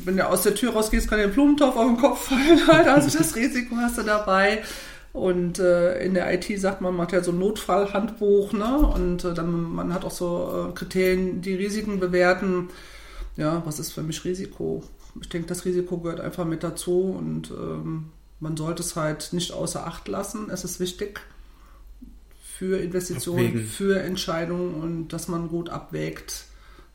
wenn 0.05 0.17
du 0.17 0.27
aus 0.27 0.43
der 0.43 0.55
Tür 0.55 0.73
rausgehst, 0.73 1.09
kann 1.09 1.19
dir 1.19 1.25
ein 1.25 1.33
Blumentopf 1.33 1.77
auf 1.77 1.87
den 1.87 1.99
Kopf 1.99 2.29
fallen. 2.29 2.67
Halt. 2.69 2.87
Also 2.89 3.19
das 3.19 3.35
Risiko 3.35 3.77
hast 3.77 3.99
du 3.99 4.03
dabei. 4.03 4.63
Und 5.13 5.59
äh, 5.59 6.03
in 6.03 6.15
der 6.15 6.33
IT 6.33 6.59
sagt 6.59 6.81
man, 6.81 6.95
man 6.95 7.07
hat 7.07 7.13
ja 7.13 7.23
so 7.23 7.33
ein 7.33 7.39
Notfallhandbuch, 7.39 8.53
ne? 8.53 8.79
Und 8.79 9.25
äh, 9.25 9.35
dann 9.35 9.63
man 9.75 9.93
hat 9.93 10.05
auch 10.05 10.11
so 10.11 10.71
äh, 10.71 10.73
Kriterien, 10.75 11.43
die 11.43 11.55
Risiken 11.55 12.01
bewerten. 12.01 12.71
Ja, 13.37 13.63
was 13.67 13.79
ist 13.79 13.93
für 13.93 14.03
mich 14.03 14.25
Risiko? 14.25 14.83
Ich 15.21 15.29
denke, 15.29 15.49
das 15.49 15.65
Risiko 15.67 15.99
gehört 15.99 16.21
einfach 16.21 16.47
mit 16.47 16.63
dazu 16.63 17.15
und 17.19 17.51
ähm, 17.51 18.07
man 18.41 18.57
sollte 18.57 18.83
es 18.83 18.97
halt 18.97 19.33
nicht 19.33 19.53
außer 19.53 19.87
Acht 19.87 20.09
lassen. 20.09 20.49
Es 20.51 20.65
ist 20.65 20.81
wichtig 20.81 21.21
für 22.43 22.79
Investitionen, 22.79 23.49
Abwägen. 23.49 23.67
für 23.67 24.01
Entscheidungen 24.01 24.75
und 24.75 25.09
dass 25.09 25.29
man 25.29 25.49
gut 25.49 25.69
abwägt, 25.69 26.47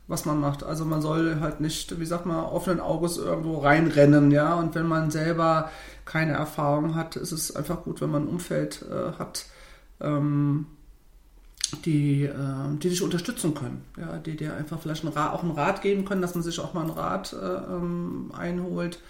was 0.08 0.24
man 0.24 0.40
macht. 0.40 0.64
Also 0.64 0.84
man 0.84 1.02
soll 1.02 1.38
halt 1.40 1.60
nicht, 1.60 2.00
wie 2.00 2.06
sagt 2.06 2.26
man, 2.26 2.36
offenen 2.36 2.80
Auges 2.80 3.18
irgendwo 3.18 3.58
reinrennen, 3.58 4.30
ja. 4.30 4.54
Und 4.54 4.74
wenn 4.74 4.86
man 4.86 5.10
selber 5.10 5.70
keine 6.06 6.32
Erfahrung 6.32 6.94
hat, 6.94 7.16
ist 7.16 7.32
es 7.32 7.54
einfach 7.54 7.84
gut, 7.84 8.00
wenn 8.00 8.10
man 8.10 8.24
ein 8.24 8.28
Umfeld 8.28 8.84
äh, 8.90 9.18
hat, 9.18 9.46
ähm, 10.00 10.66
die, 11.84 12.24
äh, 12.24 12.78
die 12.82 12.88
dich 12.88 13.02
unterstützen 13.02 13.54
können, 13.54 13.84
ja, 13.98 14.16
die 14.16 14.36
dir 14.36 14.54
einfach 14.54 14.80
vielleicht 14.80 15.04
einen 15.04 15.14
auch 15.14 15.42
einen 15.42 15.52
Rat 15.52 15.82
geben 15.82 16.06
können, 16.06 16.22
dass 16.22 16.34
man 16.34 16.42
sich 16.42 16.58
auch 16.60 16.72
mal 16.72 16.80
einen 16.80 16.90
Rat 16.90 17.34
äh, 17.34 17.36
ähm, 17.36 18.32
einholt 18.36 19.00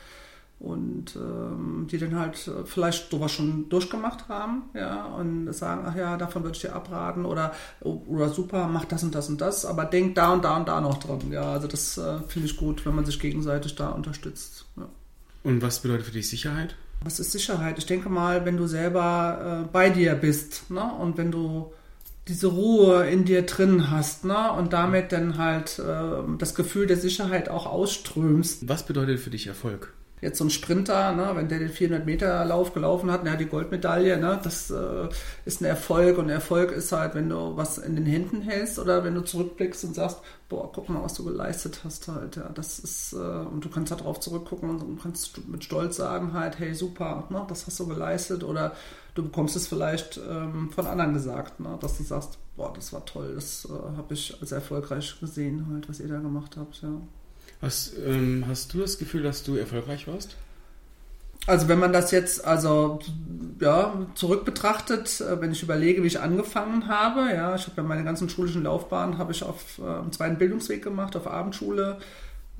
und 0.61 1.15
ähm, 1.15 1.87
die 1.91 1.99
dann 1.99 2.19
halt 2.19 2.49
äh, 2.49 2.65
vielleicht 2.65 3.11
sowas 3.11 3.31
schon 3.31 3.69
durchgemacht 3.69 4.29
haben, 4.29 4.63
ja, 4.75 5.05
und 5.05 5.53
sagen, 5.53 5.85
ach 5.87 5.95
ja, 5.95 6.17
davon 6.17 6.43
würde 6.43 6.57
ich 6.57 6.63
dir 6.63 6.75
abraten 6.75 7.25
oder, 7.25 7.53
oder 7.81 8.29
super, 8.29 8.67
mach 8.67 8.85
das 8.85 9.05
und 9.05 9.15
das 9.15 9.29
und 9.29 9.41
das, 9.41 9.65
aber 9.65 9.85
denk 9.85 10.17
da 10.17 10.33
und 10.33 10.45
da 10.45 10.57
und 10.57 10.67
da 10.67 10.81
noch 10.81 10.99
dran, 10.99 11.31
ja, 11.31 11.53
also 11.53 11.69
das 11.69 11.97
äh, 11.99 12.19
finde 12.27 12.49
ich 12.49 12.57
gut, 12.57 12.85
wenn 12.85 12.95
man 12.95 13.05
sich 13.05 13.21
gegenseitig 13.21 13.77
da 13.77 13.91
unterstützt. 13.91 14.67
Ja. 14.77 14.89
Und 15.45 15.63
was 15.63 15.81
bedeutet 15.81 16.07
für 16.07 16.13
dich 16.13 16.29
Sicherheit? 16.29 16.75
Was 17.05 17.21
ist 17.21 17.31
Sicherheit? 17.31 17.79
Ich 17.79 17.87
denke 17.87 18.09
mal, 18.09 18.45
wenn 18.45 18.57
du 18.57 18.67
selber 18.67 19.63
äh, 19.65 19.69
bei 19.73 19.91
dir 19.91 20.15
bist, 20.17 20.71
ne, 20.71 20.93
und 21.01 21.17
wenn 21.17 21.31
du 21.31 21.73
diese 22.27 22.49
Ruhe 22.49 23.09
in 23.09 23.25
dir 23.25 23.43
drin 23.43 23.91
hast, 23.91 24.25
ne, 24.25 24.53
und 24.53 24.73
damit 24.73 25.13
dann 25.13 25.39
halt 25.39 25.79
äh, 25.79 26.23
das 26.37 26.57
Gefühl 26.57 26.89
der 26.89 26.97
Sicherheit 26.97 27.49
auch 27.49 27.67
ausströmst. 27.67 28.69
Was 28.69 28.85
bedeutet 28.85 29.21
für 29.21 29.31
dich 29.31 29.47
Erfolg? 29.47 29.95
Jetzt 30.21 30.39
so 30.39 30.45
ein 30.45 30.51
Sprinter, 30.51 31.13
ne, 31.13 31.31
wenn 31.35 31.49
der 31.49 31.59
den 31.59 31.69
400 31.69 32.07
Meter 32.07 32.45
Lauf 32.45 32.73
gelaufen 32.73 33.11
hat, 33.11 33.25
der 33.25 33.33
hat 33.33 33.41
die 33.41 33.47
Goldmedaille, 33.47 34.19
ne, 34.19 34.41
das 34.43 34.71
äh, 34.71 35.09
ist 35.45 35.61
ein 35.61 35.67
Erfolg 35.67 36.19
und 36.19 36.29
Erfolg 36.29 36.73
ist 36.73 36.93
halt, 36.93 37.15
wenn 37.15 37.29
du 37.29 37.57
was 37.57 37.79
in 37.79 37.97
den 37.97 38.07
Händen 38.07 38.43
hältst 38.43 38.79
oder 38.79 39.05
wenn 39.05 39.15
du 39.15 39.23
zurückblickst 39.23 39.85
und 39.85 39.95
sagst, 39.95 40.21
boah, 40.49 40.71
guck 40.73 40.89
mal, 40.89 41.03
was 41.03 41.15
du 41.15 41.25
geleistet 41.25 41.81
hast 41.85 42.09
halt, 42.09 42.37
ja, 42.37 42.49
das 42.49 42.79
ist, 42.79 43.13
äh, 43.13 43.17
und 43.17 43.65
du 43.65 43.69
kannst 43.69 43.93
darauf 43.93 44.21
zurückgucken 44.21 44.71
und 44.71 45.03
kannst 45.03 45.47
mit 45.49 45.65
Stolz 45.65 45.97
sagen 45.97 46.33
halt, 46.33 46.59
hey, 46.59 46.75
super, 46.75 47.25
ne, 47.31 47.45
das 47.49 47.67
hast 47.67 47.79
du 47.81 47.87
geleistet 47.87 48.43
oder 48.45 48.75
du 49.15 49.23
bekommst 49.23 49.57
es 49.57 49.67
vielleicht 49.67 50.21
ähm, 50.29 50.71
von 50.71 50.87
anderen 50.87 51.13
gesagt, 51.13 51.61
ne, 51.61 51.77
dass 51.81 51.99
du 51.99 52.05
sagst, 52.05 52.39
boah, 52.57 52.73
das 52.75 52.93
war 52.93 53.05
toll, 53.05 53.35
das 53.35 53.67
äh, 53.71 53.97
habe 53.97 54.15
ich 54.15 54.37
als 54.41 54.53
erfolgreich 54.53 55.19
gesehen 55.21 55.67
halt, 55.71 55.89
was 55.89 56.01
ihr 56.01 56.09
da 56.09 56.19
gemacht 56.19 56.57
habt, 56.57 56.83
ja. 56.83 57.01
Hast, 57.61 57.93
ähm, 58.07 58.45
hast 58.47 58.73
du 58.75 58.81
das 58.81 58.99
Gefühl, 58.99 59.23
dass 59.23 59.43
du 59.43 59.57
erfolgreich 59.57 60.07
warst? 60.07 60.37
Also 61.47 61.69
wenn 61.69 61.79
man 61.79 61.93
das 61.93 62.11
jetzt 62.11 62.45
also 62.45 63.01
ja 63.59 64.07
zurück 64.15 64.45
betrachtet, 64.45 65.21
äh, 65.21 65.41
wenn 65.41 65.51
ich 65.51 65.63
überlege, 65.63 66.03
wie 66.03 66.07
ich 66.07 66.21
angefangen 66.21 66.89
habe, 66.89 67.33
ja, 67.35 67.55
ich 67.55 67.67
habe 67.67 67.79
ja 67.79 67.83
meine 67.83 68.05
ganzen 68.05 68.29
schulischen 68.29 68.65
Laufbahn 68.65 69.19
habe 69.19 69.33
ich 69.33 69.43
auf 69.43 69.79
äh, 69.79 70.11
zweiten 70.11 70.37
Bildungsweg 70.37 70.83
gemacht, 70.85 71.17
auf 71.17 71.27
Abendschule, 71.27 71.99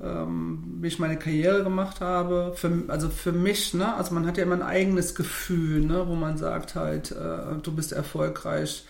ähm, 0.01 0.79
wie 0.81 0.87
ich 0.87 0.99
meine 0.99 1.17
Karriere 1.17 1.63
gemacht 1.63 2.01
habe. 2.01 2.53
Für, 2.55 2.71
also 2.87 3.09
für 3.09 3.31
mich, 3.31 3.73
ne, 3.75 3.93
also 3.95 4.13
man 4.15 4.25
hat 4.25 4.37
ja 4.37 4.43
immer 4.43 4.55
ein 4.55 4.63
eigenes 4.63 5.13
Gefühl, 5.13 5.81
ne, 5.81 6.07
wo 6.07 6.15
man 6.15 6.37
sagt 6.37 6.75
halt, 6.75 7.11
äh, 7.11 7.61
du 7.61 7.71
bist 7.71 7.91
erfolgreich. 7.91 8.85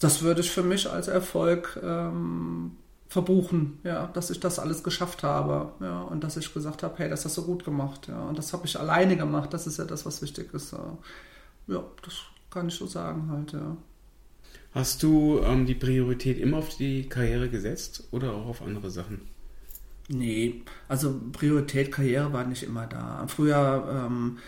Das 0.00 0.22
würde 0.22 0.40
ich 0.40 0.50
für 0.50 0.64
mich 0.64 0.90
als 0.90 1.06
Erfolg 1.06 1.78
ähm, 1.82 2.72
verbuchen, 3.14 3.78
ja, 3.84 4.08
dass 4.08 4.30
ich 4.30 4.40
das 4.40 4.58
alles 4.58 4.82
geschafft 4.82 5.22
habe, 5.22 5.72
ja, 5.80 6.02
und 6.02 6.24
dass 6.24 6.36
ich 6.36 6.52
gesagt 6.52 6.82
habe, 6.82 6.98
hey, 6.98 7.08
das 7.08 7.24
hast 7.24 7.36
du 7.36 7.44
gut 7.44 7.64
gemacht, 7.64 8.08
ja, 8.08 8.24
und 8.24 8.36
das 8.36 8.52
habe 8.52 8.66
ich 8.66 8.76
alleine 8.76 9.16
gemacht, 9.16 9.54
das 9.54 9.68
ist 9.68 9.78
ja 9.78 9.84
das, 9.84 10.04
was 10.04 10.20
wichtig 10.20 10.52
ist, 10.52 10.72
ja, 10.72 10.98
ja 11.68 11.84
das 12.02 12.14
kann 12.50 12.66
ich 12.66 12.74
so 12.74 12.88
sagen 12.88 13.30
halt, 13.30 13.52
ja. 13.52 13.76
Hast 14.72 15.04
du 15.04 15.38
ähm, 15.44 15.64
die 15.64 15.76
Priorität 15.76 16.40
immer 16.40 16.56
auf 16.56 16.76
die 16.76 17.08
Karriere 17.08 17.48
gesetzt 17.48 18.08
oder 18.10 18.32
auch 18.32 18.46
auf 18.46 18.62
andere 18.62 18.90
Sachen? 18.90 19.20
Nee, 20.08 20.62
also 20.88 21.20
Priorität 21.30 21.92
Karriere 21.92 22.32
war 22.32 22.44
nicht 22.44 22.64
immer 22.64 22.88
da. 22.88 23.24
Früher 23.28 24.08
ähm, 24.08 24.38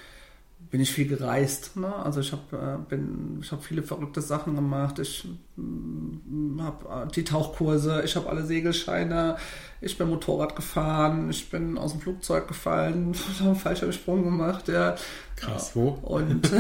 bin 0.73 0.81
ich 0.81 0.91
viel 0.91 1.07
gereist. 1.07 1.77
Ne? 1.77 1.95
Also 1.95 2.19
ich 2.19 2.33
habe 2.33 2.85
äh, 2.91 3.47
hab 3.49 3.63
viele 3.63 3.85
verrückte 3.85 4.21
Sachen 4.21 4.57
gemacht. 4.57 4.99
Ich 4.99 5.29
habe 5.57 7.07
äh, 7.07 7.12
die 7.12 7.25
Tauchkurse, 7.25 8.03
ich 8.05 8.16
habe 8.16 8.29
alle 8.29 8.45
Segelscheine, 8.45 9.37
ich 9.81 9.97
bin 9.97 10.09
Motorrad 10.09 10.57
gefahren, 10.57 11.31
ich 11.31 11.51
bin 11.51 11.79
aus 11.79 11.92
dem 11.92 12.01
Flugzeug 12.01 12.49
gefallen, 12.49 13.14
habe 13.38 13.51
einen 13.51 13.57
Fallschirmsprung 13.57 14.25
gemacht. 14.25 14.69
Ja. 14.69 14.97
Krass, 15.37 15.73
wo? 15.75 15.88
Und, 16.03 16.51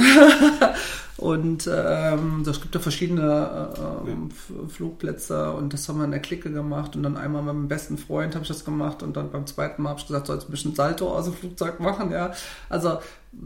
und 1.16 1.70
ähm, 1.72 2.44
es 2.46 2.60
gibt 2.60 2.74
ja 2.74 2.80
verschiedene 2.80 3.22
äh, 3.22 4.10
ja. 4.10 4.68
Flugplätze 4.68 5.50
und 5.52 5.72
das 5.72 5.88
haben 5.88 5.98
wir 5.98 6.04
in 6.04 6.10
der 6.10 6.20
Clique 6.20 6.50
gemacht 6.50 6.94
und 6.94 7.02
dann 7.02 7.16
einmal 7.16 7.42
mit 7.42 7.54
meinem 7.54 7.68
besten 7.68 7.96
Freund 7.96 8.34
habe 8.34 8.42
ich 8.42 8.48
das 8.48 8.66
gemacht 8.66 9.02
und 9.02 9.16
dann 9.16 9.30
beim 9.30 9.46
zweiten 9.46 9.82
Mal 9.82 9.90
habe 9.90 10.00
ich 10.00 10.06
gesagt, 10.06 10.26
soll 10.26 10.36
jetzt 10.36 10.48
ein 10.48 10.50
bisschen 10.50 10.74
Salto 10.74 11.10
aus 11.10 11.24
dem 11.24 11.34
Flugzeug 11.34 11.80
machen, 11.80 12.10
ja. 12.12 12.32
Also 12.68 12.98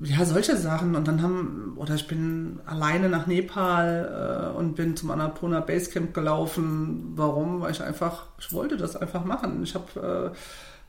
ja, 0.03 0.25
solche 0.25 0.57
Sachen. 0.57 0.95
Und 0.95 1.09
dann 1.09 1.23
haben, 1.23 1.75
oder 1.77 1.95
ich 1.95 2.07
bin 2.07 2.61
alleine 2.67 3.09
nach 3.09 3.27
Nepal 3.27 4.53
äh, 4.55 4.57
und 4.57 4.75
bin 4.75 4.97
zum 4.97 5.11
Annapurna 5.41 5.61
Basecamp 5.61 6.15
gelaufen. 6.15 7.13
Warum? 7.17 7.61
Weil 7.61 7.73
ich 7.73 7.83
einfach, 7.83 8.27
ich 8.39 8.53
wollte 8.53 8.77
das 8.77 8.97
einfach 8.97 9.25
machen. 9.25 9.63
Ich 9.63 9.75
habe 9.75 10.33
äh, 10.35 10.37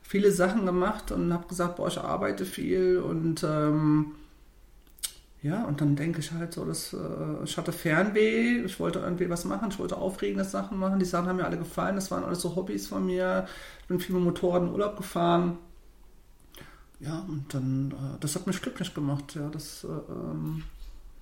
viele 0.02 0.30
Sachen 0.30 0.66
gemacht 0.66 1.10
und 1.12 1.32
habe 1.32 1.48
gesagt, 1.48 1.76
boah, 1.76 1.88
ich 1.88 1.98
arbeite 1.98 2.44
viel 2.44 2.98
und 2.98 3.44
ähm, 3.44 4.12
ja, 5.42 5.64
und 5.64 5.80
dann 5.80 5.96
denke 5.96 6.20
ich 6.20 6.30
halt 6.30 6.52
so, 6.52 6.64
dass, 6.64 6.92
äh, 6.92 7.44
ich 7.44 7.56
hatte 7.56 7.72
Fernweh, 7.72 8.62
ich 8.64 8.78
wollte 8.78 9.00
irgendwie 9.00 9.28
was 9.28 9.44
machen, 9.44 9.70
ich 9.70 9.78
wollte 9.78 9.96
aufregende 9.96 10.44
Sachen 10.44 10.78
machen. 10.78 11.00
Die 11.00 11.04
Sachen 11.04 11.28
haben 11.28 11.36
mir 11.36 11.46
alle 11.46 11.58
gefallen, 11.58 11.96
das 11.96 12.10
waren 12.10 12.24
alles 12.24 12.40
so 12.40 12.54
Hobbys 12.54 12.86
von 12.86 13.06
mir. 13.06 13.46
Ich 13.80 13.88
bin 13.88 13.98
viel 13.98 14.14
mit 14.14 14.24
Motorrad 14.24 14.62
in 14.62 14.70
Urlaub 14.70 14.96
gefahren 14.96 15.58
ja, 17.02 17.24
und 17.28 17.52
dann, 17.52 17.90
äh, 17.90 18.18
das 18.20 18.36
hat 18.36 18.46
mich 18.46 18.62
glücklich 18.62 18.94
gemacht, 18.94 19.34
ja, 19.34 19.48
das 19.48 19.84
äh, 19.84 19.88
ähm, 19.88 20.62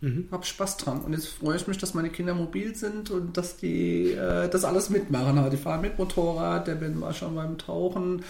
mhm. 0.00 0.28
habe 0.30 0.44
Spaß 0.44 0.78
dran. 0.78 1.00
Und 1.00 1.12
jetzt 1.12 1.28
freue 1.28 1.56
ich 1.56 1.66
mich, 1.66 1.78
dass 1.78 1.94
meine 1.94 2.10
Kinder 2.10 2.34
mobil 2.34 2.74
sind 2.74 3.10
und 3.10 3.36
dass 3.36 3.56
die 3.56 4.12
äh, 4.12 4.48
das 4.48 4.64
alles 4.64 4.90
mitmachen. 4.90 5.50
Die 5.50 5.56
fahren 5.56 5.80
mit 5.80 5.98
Motorrad, 5.98 6.66
der 6.66 6.76
bin 6.76 7.00
war 7.00 7.14
schon 7.14 7.34
beim 7.34 7.58
Tauchen, 7.58 8.24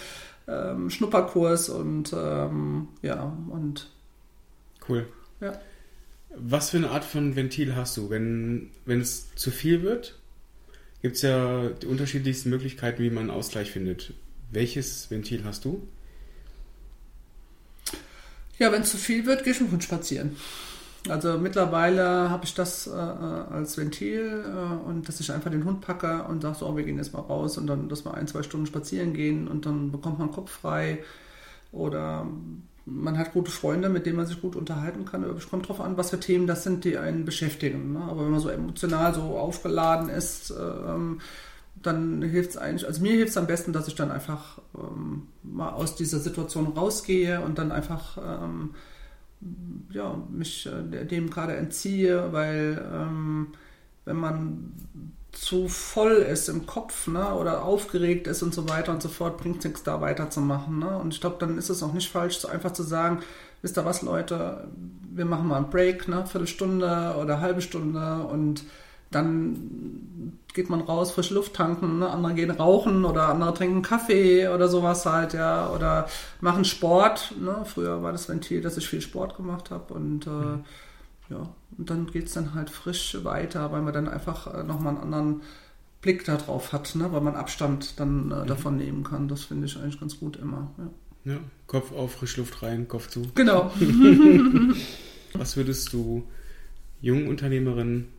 ähm, 0.47 0.89
Schnupperkurs 0.89 1.69
und 1.69 2.13
ähm, 2.13 2.89
ja, 3.01 3.35
und 3.49 3.89
cool. 4.89 5.07
Ja. 5.39 5.59
Was 6.35 6.69
für 6.69 6.77
eine 6.77 6.91
Art 6.91 7.03
von 7.03 7.35
Ventil 7.35 7.75
hast 7.75 7.97
du? 7.97 8.09
Wenn, 8.09 8.69
wenn 8.85 9.01
es 9.01 9.35
zu 9.35 9.51
viel 9.51 9.81
wird, 9.81 10.17
gibt 11.01 11.17
es 11.17 11.23
ja 11.23 11.69
die 11.69 11.87
unterschiedlichsten 11.87 12.49
Möglichkeiten, 12.49 13.03
wie 13.03 13.09
man 13.09 13.29
einen 13.29 13.31
Ausgleich 13.31 13.71
findet. 13.71 14.13
Welches 14.49 15.11
Ventil 15.11 15.43
hast 15.43 15.65
du? 15.65 15.87
Ja, 18.59 18.71
wenn 18.71 18.83
es 18.83 18.91
zu 18.91 18.97
viel 18.97 19.25
wird, 19.25 19.43
gehe 19.43 19.53
ich 19.53 19.59
mit 19.59 19.71
Hund 19.71 19.83
spazieren. 19.83 20.37
Also 21.09 21.39
mittlerweile 21.39 22.29
habe 22.29 22.45
ich 22.45 22.53
das 22.53 22.85
äh, 22.87 22.91
als 22.91 23.77
Ventil 23.77 24.45
äh, 24.45 24.87
und 24.87 25.07
dass 25.07 25.19
ich 25.19 25.31
einfach 25.31 25.49
den 25.49 25.65
Hund 25.65 25.81
packe 25.81 26.23
und 26.23 26.41
sage 26.41 26.55
so, 26.59 26.67
oh, 26.67 26.77
wir 26.77 26.83
gehen 26.83 26.97
jetzt 26.97 27.13
mal 27.13 27.21
raus 27.21 27.57
und 27.57 27.65
dann, 27.65 27.89
dass 27.89 28.05
wir 28.05 28.13
ein, 28.13 28.27
zwei 28.27 28.43
Stunden 28.43 28.67
spazieren 28.67 29.13
gehen 29.13 29.47
und 29.47 29.65
dann 29.65 29.91
bekommt 29.91 30.19
man 30.19 30.31
Kopf 30.31 30.51
frei 30.51 30.99
oder 31.71 32.27
man 32.85 33.17
hat 33.17 33.33
gute 33.33 33.51
Freunde, 33.51 33.89
mit 33.89 34.05
denen 34.05 34.17
man 34.17 34.27
sich 34.27 34.41
gut 34.41 34.55
unterhalten 34.55 35.05
kann. 35.05 35.23
Es 35.23 35.49
kommt 35.49 35.65
darauf 35.65 35.81
an, 35.81 35.97
was 35.97 36.11
für 36.11 36.19
Themen 36.19 36.45
das 36.45 36.63
sind, 36.63 36.83
die 36.83 36.97
einen 36.97 37.25
beschäftigen. 37.25 37.93
Ne? 37.93 38.01
Aber 38.01 38.23
wenn 38.23 38.31
man 38.31 38.39
so 38.39 38.49
emotional 38.49 39.13
so 39.13 39.21
aufgeladen 39.21 40.09
ist, 40.09 40.51
äh, 40.51 40.55
dann 41.81 42.21
hilft 42.21 42.51
es 42.51 42.57
eigentlich, 42.57 42.87
also 42.87 43.01
mir 43.01 43.13
hilft 43.13 43.29
es 43.29 43.37
am 43.37 43.47
besten, 43.47 43.73
dass 43.73 43.87
ich 43.87 43.95
dann 43.95 44.11
einfach 44.11 44.59
ähm, 44.77 45.27
mal 45.41 45.71
aus 45.71 45.95
dieser 45.95 46.19
Situation 46.19 46.67
rausgehe 46.67 47.41
und 47.41 47.57
dann 47.57 47.71
einfach 47.71 48.17
ähm, 48.17 48.71
ja, 49.91 50.17
mich 50.29 50.67
äh, 50.67 51.05
dem 51.05 51.29
gerade 51.29 51.55
entziehe, 51.55 52.31
weil 52.31 52.83
ähm, 52.93 53.47
wenn 54.05 54.17
man 54.17 54.73
zu 55.31 55.69
voll 55.69 56.13
ist 56.13 56.49
im 56.49 56.65
Kopf 56.65 57.07
ne, 57.07 57.33
oder 57.33 57.63
aufgeregt 57.63 58.27
ist 58.27 58.43
und 58.43 58.53
so 58.53 58.67
weiter 58.67 58.91
und 58.91 59.01
so 59.01 59.09
fort, 59.09 59.37
bringt 59.37 59.59
es 59.59 59.65
nichts 59.65 59.83
da 59.83 60.01
weiterzumachen. 60.01 60.79
Ne? 60.79 60.97
Und 60.97 61.13
ich 61.13 61.21
glaube, 61.21 61.37
dann 61.39 61.57
ist 61.57 61.69
es 61.69 61.81
auch 61.83 61.93
nicht 61.93 62.11
falsch, 62.11 62.37
so 62.37 62.47
einfach 62.49 62.73
zu 62.73 62.83
sagen, 62.83 63.21
wisst 63.61 63.77
ihr 63.77 63.85
was, 63.85 64.01
Leute, 64.01 64.67
wir 65.13 65.25
machen 65.25 65.47
mal 65.47 65.57
einen 65.57 65.69
Break, 65.69 66.07
ne, 66.07 66.25
Viertelstunde 66.25 67.15
oder 67.19 67.39
halbe 67.39 67.61
Stunde 67.61 68.23
und 68.23 68.63
dann 69.11 70.37
geht 70.53 70.69
man 70.69 70.81
raus, 70.81 71.11
frische 71.11 71.33
Luft 71.33 71.53
tanken, 71.53 71.99
ne? 71.99 72.09
andere 72.09 72.33
gehen 72.33 72.51
rauchen 72.51 73.05
oder 73.05 73.29
andere 73.29 73.53
trinken 73.53 73.81
Kaffee 73.81 74.47
oder 74.49 74.67
sowas 74.67 75.05
halt, 75.05 75.33
ja, 75.33 75.69
oder 75.69 76.07
machen 76.41 76.65
Sport. 76.65 77.33
Ne? 77.39 77.63
Früher 77.65 78.03
war 78.03 78.11
das 78.11 78.27
Ventil, 78.27 78.61
dass 78.61 78.77
ich 78.77 78.87
viel 78.87 79.01
Sport 79.01 79.37
gemacht 79.37 79.71
habe 79.71 79.93
und 79.93 80.27
äh, 80.27 80.29
mhm. 80.29 80.63
ja, 81.29 81.49
und 81.77 81.89
dann 81.89 82.07
geht 82.07 82.27
es 82.27 82.33
dann 82.33 82.53
halt 82.53 82.69
frisch 82.69 83.17
weiter, 83.23 83.71
weil 83.71 83.81
man 83.81 83.93
dann 83.93 84.09
einfach 84.09 84.53
äh, 84.53 84.63
nochmal 84.63 84.95
einen 84.95 85.03
anderen 85.03 85.41
Blick 86.01 86.25
darauf 86.25 86.73
hat, 86.73 86.95
ne? 86.95 87.11
weil 87.11 87.21
man 87.21 87.35
Abstand 87.35 87.99
dann 87.99 88.31
äh, 88.31 88.35
mhm. 88.35 88.47
davon 88.47 88.77
nehmen 88.77 89.03
kann. 89.03 89.27
Das 89.27 89.43
finde 89.45 89.67
ich 89.67 89.77
eigentlich 89.77 89.99
ganz 89.99 90.19
gut 90.19 90.35
immer. 90.35 90.71
Ja. 91.25 91.33
ja, 91.33 91.39
Kopf 91.67 91.91
auf, 91.93 92.13
Frischluft 92.13 92.61
rein, 92.63 92.87
Kopf 92.87 93.07
zu. 93.07 93.27
Genau. 93.35 93.71
Was 95.33 95.55
würdest 95.55 95.93
du 95.93 96.23
jungen 96.99 97.27
Unternehmerinnen 97.29 98.09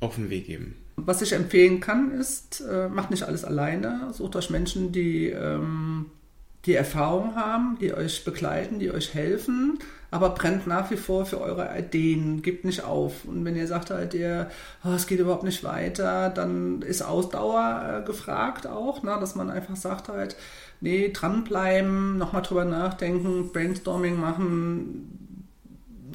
auf 0.00 0.16
den 0.16 0.30
Weg 0.30 0.46
geben? 0.46 0.76
Was 0.96 1.22
ich 1.22 1.32
empfehlen 1.32 1.80
kann, 1.80 2.12
ist, 2.12 2.60
äh, 2.60 2.88
macht 2.88 3.10
nicht 3.10 3.22
alles 3.22 3.44
alleine. 3.44 4.12
Sucht 4.12 4.34
euch 4.36 4.50
Menschen, 4.50 4.90
die 4.92 5.28
ähm, 5.28 6.06
die 6.66 6.74
Erfahrung 6.74 7.34
haben, 7.34 7.78
die 7.80 7.94
euch 7.94 8.24
begleiten, 8.24 8.78
die 8.78 8.90
euch 8.90 9.14
helfen, 9.14 9.78
aber 10.10 10.30
brennt 10.30 10.66
nach 10.66 10.90
wie 10.90 10.96
vor 10.96 11.24
für 11.24 11.40
eure 11.40 11.70
Ideen, 11.78 12.42
gebt 12.42 12.64
nicht 12.64 12.84
auf. 12.84 13.24
Und 13.24 13.44
wenn 13.44 13.56
ihr 13.56 13.66
sagt 13.66 13.90
halt, 13.90 14.14
ihr, 14.14 14.50
oh, 14.84 14.90
es 14.90 15.06
geht 15.06 15.20
überhaupt 15.20 15.44
nicht 15.44 15.64
weiter, 15.64 16.30
dann 16.30 16.82
ist 16.82 17.02
Ausdauer 17.02 18.00
äh, 18.02 18.06
gefragt 18.06 18.66
auch, 18.66 19.02
ne? 19.02 19.16
dass 19.20 19.34
man 19.34 19.50
einfach 19.50 19.76
sagt 19.76 20.08
halt, 20.08 20.36
nee, 20.80 21.10
dranbleiben, 21.12 22.18
nochmal 22.18 22.42
drüber 22.42 22.64
nachdenken, 22.64 23.50
Brainstorming 23.52 24.18
machen, 24.18 25.27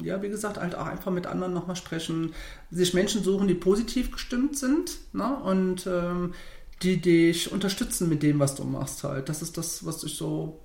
ja, 0.02 0.22
wie 0.22 0.28
gesagt, 0.28 0.58
halt 0.58 0.74
auch 0.74 0.86
einfach 0.86 1.12
mit 1.12 1.26
anderen 1.26 1.52
nochmal 1.52 1.76
sprechen, 1.76 2.32
sich 2.70 2.94
Menschen 2.94 3.22
suchen, 3.22 3.48
die 3.48 3.54
positiv 3.54 4.10
gestimmt 4.10 4.56
sind 4.56 4.98
ne? 5.12 5.36
und 5.42 5.86
ähm, 5.86 6.34
die 6.82 7.00
dich 7.00 7.52
unterstützen 7.52 8.08
mit 8.08 8.22
dem, 8.22 8.38
was 8.38 8.54
du 8.54 8.64
machst 8.64 9.04
halt. 9.04 9.28
Das 9.28 9.42
ist 9.42 9.56
das, 9.56 9.86
was 9.86 10.04
ich 10.04 10.16
so, 10.16 10.60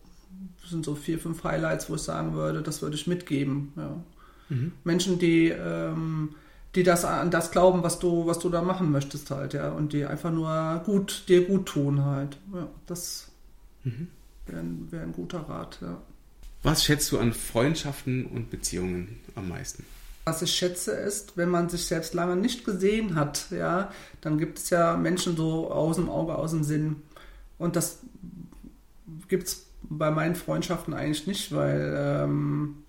sind 0.67 0.85
so 0.85 0.95
vier, 0.95 1.19
fünf 1.19 1.43
Highlights, 1.43 1.89
wo 1.89 1.95
ich 1.95 2.01
sagen 2.01 2.33
würde, 2.33 2.61
das 2.61 2.81
würde 2.81 2.95
ich 2.95 3.07
mitgeben. 3.07 3.73
Ja. 3.75 4.03
Mhm. 4.49 4.71
Menschen, 4.83 5.19
die, 5.19 5.49
ähm, 5.49 6.35
die 6.75 6.83
das 6.83 7.05
an 7.05 7.31
das 7.31 7.51
glauben, 7.51 7.83
was 7.83 7.99
du, 7.99 8.25
was 8.25 8.39
du 8.39 8.49
da 8.49 8.61
machen 8.61 8.91
möchtest 8.91 9.31
halt, 9.31 9.53
ja, 9.53 9.71
und 9.71 9.93
die 9.93 10.05
einfach 10.05 10.31
nur 10.31 10.81
gut, 10.85 11.23
dir 11.27 11.45
gut 11.45 11.67
tun 11.67 12.05
halt. 12.05 12.37
Ja, 12.53 12.67
das 12.85 13.31
mhm. 13.83 14.07
wäre 14.45 14.63
wär 14.89 15.01
ein 15.03 15.13
guter 15.13 15.39
Rat, 15.39 15.79
ja. 15.81 16.01
Was 16.63 16.83
schätzt 16.83 17.11
du 17.11 17.19
an 17.19 17.33
Freundschaften 17.33 18.25
und 18.25 18.49
Beziehungen 18.49 19.19
am 19.35 19.49
meisten? 19.49 19.85
Was 20.25 20.41
ich 20.41 20.53
schätze 20.53 20.91
ist, 20.91 21.37
wenn 21.37 21.49
man 21.49 21.69
sich 21.69 21.85
selbst 21.85 22.13
lange 22.13 22.35
nicht 22.35 22.65
gesehen 22.65 23.15
hat, 23.15 23.47
ja, 23.51 23.91
dann 24.21 24.37
gibt 24.37 24.59
es 24.59 24.69
ja 24.69 24.97
Menschen 24.97 25.35
so 25.37 25.71
aus 25.71 25.95
dem 25.95 26.09
Auge, 26.09 26.35
aus 26.35 26.51
dem 26.51 26.63
Sinn. 26.63 26.97
Und 27.57 27.75
das 27.75 27.99
gibt 29.27 29.47
es 29.47 29.65
bei 29.83 30.11
meinen 30.11 30.35
Freundschaften 30.35 30.93
eigentlich 30.93 31.25
nicht, 31.25 31.53
weil 31.53 31.93
ähm, 31.97 32.83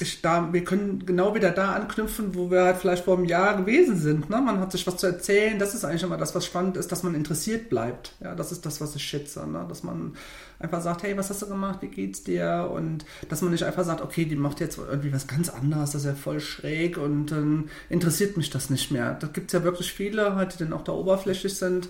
ich 0.00 0.22
da, 0.22 0.52
wir 0.52 0.64
können 0.64 1.06
genau 1.06 1.36
wieder 1.36 1.52
da 1.52 1.72
anknüpfen, 1.72 2.34
wo 2.34 2.50
wir 2.50 2.64
halt 2.64 2.78
vielleicht 2.78 3.04
vor 3.04 3.16
einem 3.16 3.26
Jahr 3.26 3.56
gewesen 3.56 3.96
sind. 3.96 4.28
Ne? 4.28 4.40
Man 4.40 4.58
hat 4.58 4.72
sich 4.72 4.84
was 4.88 4.96
zu 4.96 5.06
erzählen. 5.06 5.56
Das 5.60 5.72
ist 5.72 5.84
eigentlich 5.84 6.02
immer 6.02 6.16
das, 6.16 6.34
was 6.34 6.44
spannend 6.44 6.76
ist, 6.76 6.90
dass 6.90 7.04
man 7.04 7.14
interessiert 7.14 7.70
bleibt. 7.70 8.12
Ja, 8.20 8.34
das 8.34 8.50
ist 8.50 8.66
das, 8.66 8.80
was 8.80 8.96
ich 8.96 9.04
schätze. 9.04 9.46
Ne? 9.46 9.64
Dass 9.68 9.84
man 9.84 10.16
einfach 10.58 10.82
sagt, 10.82 11.04
hey, 11.04 11.16
was 11.16 11.30
hast 11.30 11.42
du 11.42 11.46
gemacht? 11.46 11.78
Wie 11.80 11.88
geht's 11.88 12.24
dir? 12.24 12.68
Und 12.74 13.04
dass 13.28 13.40
man 13.40 13.52
nicht 13.52 13.62
einfach 13.62 13.84
sagt, 13.84 14.00
okay, 14.00 14.24
die 14.24 14.34
macht 14.34 14.58
jetzt 14.58 14.78
irgendwie 14.78 15.12
was 15.12 15.28
ganz 15.28 15.48
anderes, 15.48 15.92
das 15.92 16.02
ist 16.02 16.08
ja 16.08 16.14
voll 16.14 16.40
schräg 16.40 16.98
und 16.98 17.26
dann 17.26 17.70
interessiert 17.88 18.36
mich 18.36 18.50
das 18.50 18.70
nicht 18.70 18.90
mehr. 18.90 19.14
Da 19.14 19.28
gibt 19.28 19.48
es 19.48 19.52
ja 19.52 19.62
wirklich 19.62 19.92
viele, 19.92 20.34
halt, 20.34 20.54
die 20.54 20.58
dann 20.58 20.72
auch 20.72 20.82
da 20.82 20.90
oberflächlich 20.90 21.56
sind. 21.56 21.88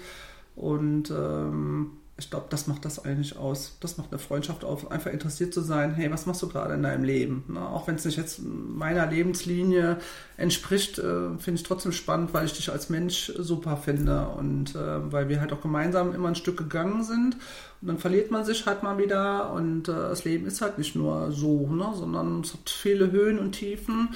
Und 0.57 1.11
ähm, 1.11 1.93
ich 2.17 2.31
glaube, 2.31 2.47
das 2.49 2.69
macht 2.69 2.85
das 2.85 3.05
eigentlich 3.05 3.37
aus. 3.37 3.77
Das 3.81 3.99
macht 3.99 4.13
eine 4.13 4.21
Freundschaft 4.21 4.65
auf, 4.65 4.93
einfach 4.93 5.11
interessiert 5.13 5.53
zu 5.53 5.63
sein, 5.63 5.95
hey, 5.95 6.13
was 6.13 6.27
machst 6.27 6.43
du 6.43 6.49
gerade 6.49 6.75
in 6.75 6.85
deinem 6.85 7.03
Leben? 7.03 7.43
Ne? 7.49 7.61
Auch 7.61 7.89
wenn 7.89 7.97
es 7.97 8.05
nicht 8.05 8.17
jetzt 8.17 8.41
meiner 8.41 9.07
Lebenslinie 9.07 9.99
entspricht, 10.37 11.01
äh, 11.01 11.37
finde 11.39 11.61
ich 11.61 11.65
trotzdem 11.65 11.91
spannend, 11.91 12.33
weil 12.33 12.45
ich 12.45 12.53
dich 12.53 12.71
als 12.71 12.89
Mensch 12.89 13.33
super 13.37 13.77
finde 13.77 14.29
und 14.29 14.77
äh, 14.77 15.13
weil 15.13 15.29
wir 15.29 15.41
halt 15.41 15.53
auch 15.53 15.61
gemeinsam 15.61 16.15
immer 16.15 16.29
ein 16.29 16.37
Stück 16.37 16.57
gegangen 16.57 17.03
sind. 17.03 17.35
Und 17.83 17.89
dann 17.89 17.99
verliert 17.99 18.31
man 18.31 18.45
sich 18.45 18.65
halt 18.65 18.85
mal 18.85 18.97
wieder 18.99 19.53
und 19.53 19.89
äh, 19.89 19.93
das 19.93 20.25
Leben 20.25 20.47
ist 20.47 20.61
halt 20.61 20.79
nicht 20.79 20.95
nur 20.95 21.33
so, 21.33 21.67
ne? 21.67 21.95
sondern 21.97 22.43
es 22.43 22.53
hat 22.55 22.71
viele 22.71 23.11
Höhen 23.11 23.41
und 23.41 23.53
Tiefen. 23.53 24.11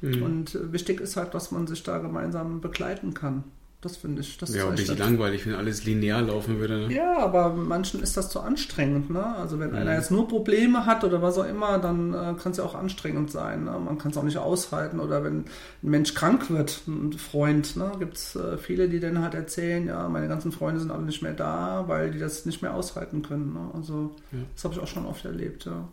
Mhm. 0.00 0.22
Und 0.24 0.72
wichtig 0.72 1.00
ist 1.00 1.16
halt, 1.16 1.34
dass 1.34 1.52
man 1.52 1.68
sich 1.68 1.84
da 1.84 1.98
gemeinsam 1.98 2.60
begleiten 2.60 3.14
kann. 3.14 3.44
Das 3.84 3.98
finde 3.98 4.22
ich. 4.22 4.38
Das 4.38 4.54
ja, 4.54 4.66
ein 4.66 4.76
bisschen 4.76 4.96
langweilig, 4.96 5.46
wenn 5.46 5.54
alles 5.54 5.84
linear 5.84 6.22
laufen 6.22 6.58
würde. 6.58 6.88
Ne? 6.88 6.94
Ja, 6.94 7.18
aber 7.18 7.52
manchen 7.52 8.00
ist 8.02 8.16
das 8.16 8.30
zu 8.30 8.40
anstrengend. 8.40 9.10
Ne? 9.10 9.22
Also 9.36 9.58
wenn 9.58 9.72
mhm. 9.72 9.76
einer 9.76 9.94
jetzt 9.94 10.10
nur 10.10 10.26
Probleme 10.26 10.86
hat 10.86 11.04
oder 11.04 11.20
was 11.20 11.36
auch 11.36 11.46
immer, 11.46 11.78
dann 11.78 12.14
äh, 12.14 12.32
kann 12.40 12.52
es 12.52 12.56
ja 12.56 12.64
auch 12.64 12.74
anstrengend 12.74 13.30
sein. 13.30 13.64
Ne? 13.64 13.72
Man 13.72 13.98
kann 13.98 14.10
es 14.10 14.16
auch 14.16 14.22
nicht 14.22 14.38
aushalten. 14.38 15.00
Oder 15.00 15.22
wenn 15.22 15.40
ein 15.40 15.44
Mensch 15.82 16.14
krank 16.14 16.48
wird, 16.48 16.80
ein 16.88 17.12
Freund, 17.12 17.76
ne? 17.76 17.92
gibt 17.98 18.16
es 18.16 18.36
äh, 18.36 18.56
viele, 18.56 18.88
die 18.88 19.00
dann 19.00 19.20
halt 19.20 19.34
erzählen, 19.34 19.86
ja, 19.86 20.08
meine 20.08 20.28
ganzen 20.28 20.50
Freunde 20.50 20.80
sind 20.80 20.90
alle 20.90 21.02
nicht 21.02 21.20
mehr 21.20 21.34
da, 21.34 21.84
weil 21.86 22.10
die 22.10 22.18
das 22.18 22.46
nicht 22.46 22.62
mehr 22.62 22.72
aushalten 22.72 23.20
können. 23.20 23.52
Ne? 23.52 23.70
Also 23.74 24.16
ja. 24.32 24.38
das 24.54 24.64
habe 24.64 24.72
ich 24.72 24.80
auch 24.80 24.88
schon 24.88 25.04
oft 25.04 25.26
erlebt. 25.26 25.66
Ja. 25.66 25.86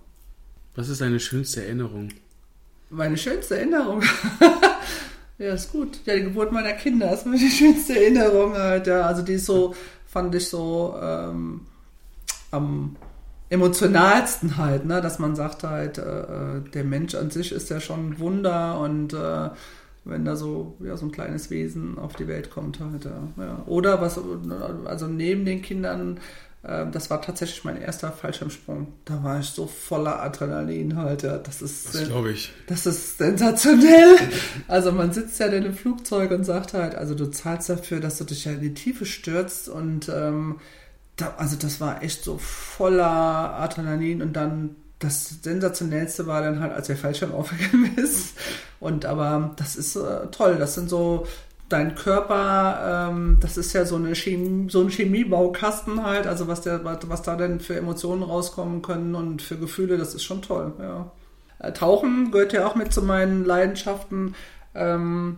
Was 0.76 0.88
ist 0.88 1.02
deine 1.02 1.20
schönste 1.20 1.66
Erinnerung? 1.66 2.08
Meine 2.90 3.18
schönste 3.18 3.58
Erinnerung? 3.58 4.02
Ja, 5.42 5.56
ist 5.56 5.72
gut. 5.72 6.02
Ja, 6.06 6.16
die 6.16 6.22
Geburt 6.22 6.52
meiner 6.52 6.74
Kinder 6.74 7.12
ist 7.12 7.26
mir 7.26 7.38
die 7.38 7.50
schönste 7.50 8.00
Erinnerung 8.00 8.54
halt. 8.54 8.86
Ja. 8.86 9.02
Also 9.02 9.24
die 9.24 9.34
ist 9.34 9.48
so, 9.48 9.74
fand 10.06 10.36
ich 10.36 10.48
so 10.48 10.96
ähm, 11.02 11.62
am 12.52 12.96
emotionalsten 13.50 14.58
halt, 14.58 14.86
ne? 14.86 15.02
dass 15.02 15.18
man 15.18 15.36
sagt 15.36 15.64
halt, 15.64 15.98
äh, 15.98 16.02
äh, 16.02 16.62
der 16.74 16.84
Mensch 16.84 17.16
an 17.16 17.32
sich 17.32 17.52
ist 17.52 17.72
ja 17.72 17.80
schon 17.80 18.12
ein 18.12 18.20
Wunder 18.20 18.80
und 18.80 19.14
äh, 19.14 19.50
wenn 20.06 20.26
da 20.26 20.36
so, 20.36 20.76
ja, 20.80 20.96
so 20.96 21.08
ein 21.08 21.12
kleines 21.12 21.50
Wesen 21.50 21.98
auf 21.98 22.16
die 22.16 22.28
Welt 22.28 22.52
kommt 22.52 22.80
halt. 22.80 23.06
Ja. 23.06 23.64
Oder 23.66 24.00
was, 24.00 24.20
also 24.86 25.08
neben 25.08 25.46
den 25.46 25.64
Kindern 25.64 26.20
das 26.64 27.10
war 27.10 27.22
tatsächlich 27.22 27.64
mein 27.64 27.82
erster 27.82 28.12
Fallschirmsprung. 28.12 28.94
Da 29.06 29.24
war 29.24 29.40
ich 29.40 29.48
so 29.48 29.66
voller 29.66 30.22
Adrenalin 30.22 30.96
halt. 30.96 31.24
Ja. 31.24 31.38
Das 31.40 31.62
ist, 31.62 31.94
das 31.94 32.08
glaube 32.08 32.32
ich. 32.32 32.54
Das 32.68 32.86
ist 32.86 33.18
sensationell. 33.18 34.16
Also 34.68 34.92
man 34.92 35.12
sitzt 35.12 35.40
ja 35.40 35.48
in 35.48 35.56
einem 35.56 35.74
Flugzeug 35.74 36.30
und 36.32 36.44
sagt 36.44 36.74
halt, 36.74 36.94
also 36.94 37.16
du 37.16 37.32
zahlst 37.32 37.70
dafür, 37.70 38.00
dass 38.00 38.20
du 38.20 38.26
dich 38.26 38.46
ja 38.46 38.52
in 38.52 38.62
die 38.62 38.76
Tiefe 38.76 39.08
stürzt 39.08 39.70
und 39.70 40.08
ähm, 40.10 40.60
da, 41.16 41.34
also 41.38 41.56
das 41.56 41.82
war 41.82 42.04
echt 42.04 42.24
so 42.24 42.38
voller 42.38 43.56
Adrenalin 43.60 44.22
und 44.22 44.34
dann 44.34 44.76
das 45.00 45.42
sensationellste 45.42 46.28
war 46.28 46.44
dann 46.44 46.60
halt, 46.60 46.74
als 46.74 46.88
der 46.88 46.96
Fallschirm 46.96 47.32
aufgegangen 47.34 47.98
ist. 47.98 48.36
Und 48.80 49.06
aber 49.06 49.56
das 49.58 49.76
ist 49.76 49.96
äh, 49.96 50.28
toll. 50.32 50.58
Das 50.60 50.76
sind 50.76 50.90
so 50.90 51.26
dein 51.72 51.96
Körper, 51.96 53.10
ähm, 53.12 53.38
das 53.40 53.58
ist 53.58 53.74
ja 53.74 53.86
so, 53.86 53.96
eine 53.96 54.16
Chemie, 54.16 54.70
so 54.70 54.82
ein 54.82 54.90
Chemiebaukasten 54.90 56.04
halt, 56.04 56.28
also 56.28 56.48
was, 56.48 56.62
der, 56.62 56.84
was 56.84 57.22
da 57.22 57.36
denn 57.36 57.60
für 57.60 57.76
Emotionen 57.76 58.24
rauskommen 58.24 58.82
können 58.82 59.16
und 59.16 59.42
für 59.42 59.58
Gefühle, 59.58 59.98
das 59.98 60.14
ist 60.14 60.24
schon 60.24 60.42
toll, 60.42 60.74
ja. 60.80 61.12
Äh, 61.60 61.74
Tauchen 61.74 62.32
gehört 62.32 62.54
ja 62.54 62.68
auch 62.68 62.76
mit 62.76 62.92
zu 62.94 63.02
meinen 63.02 63.46
Leidenschaften. 63.46 64.36
Ähm, 64.74 65.38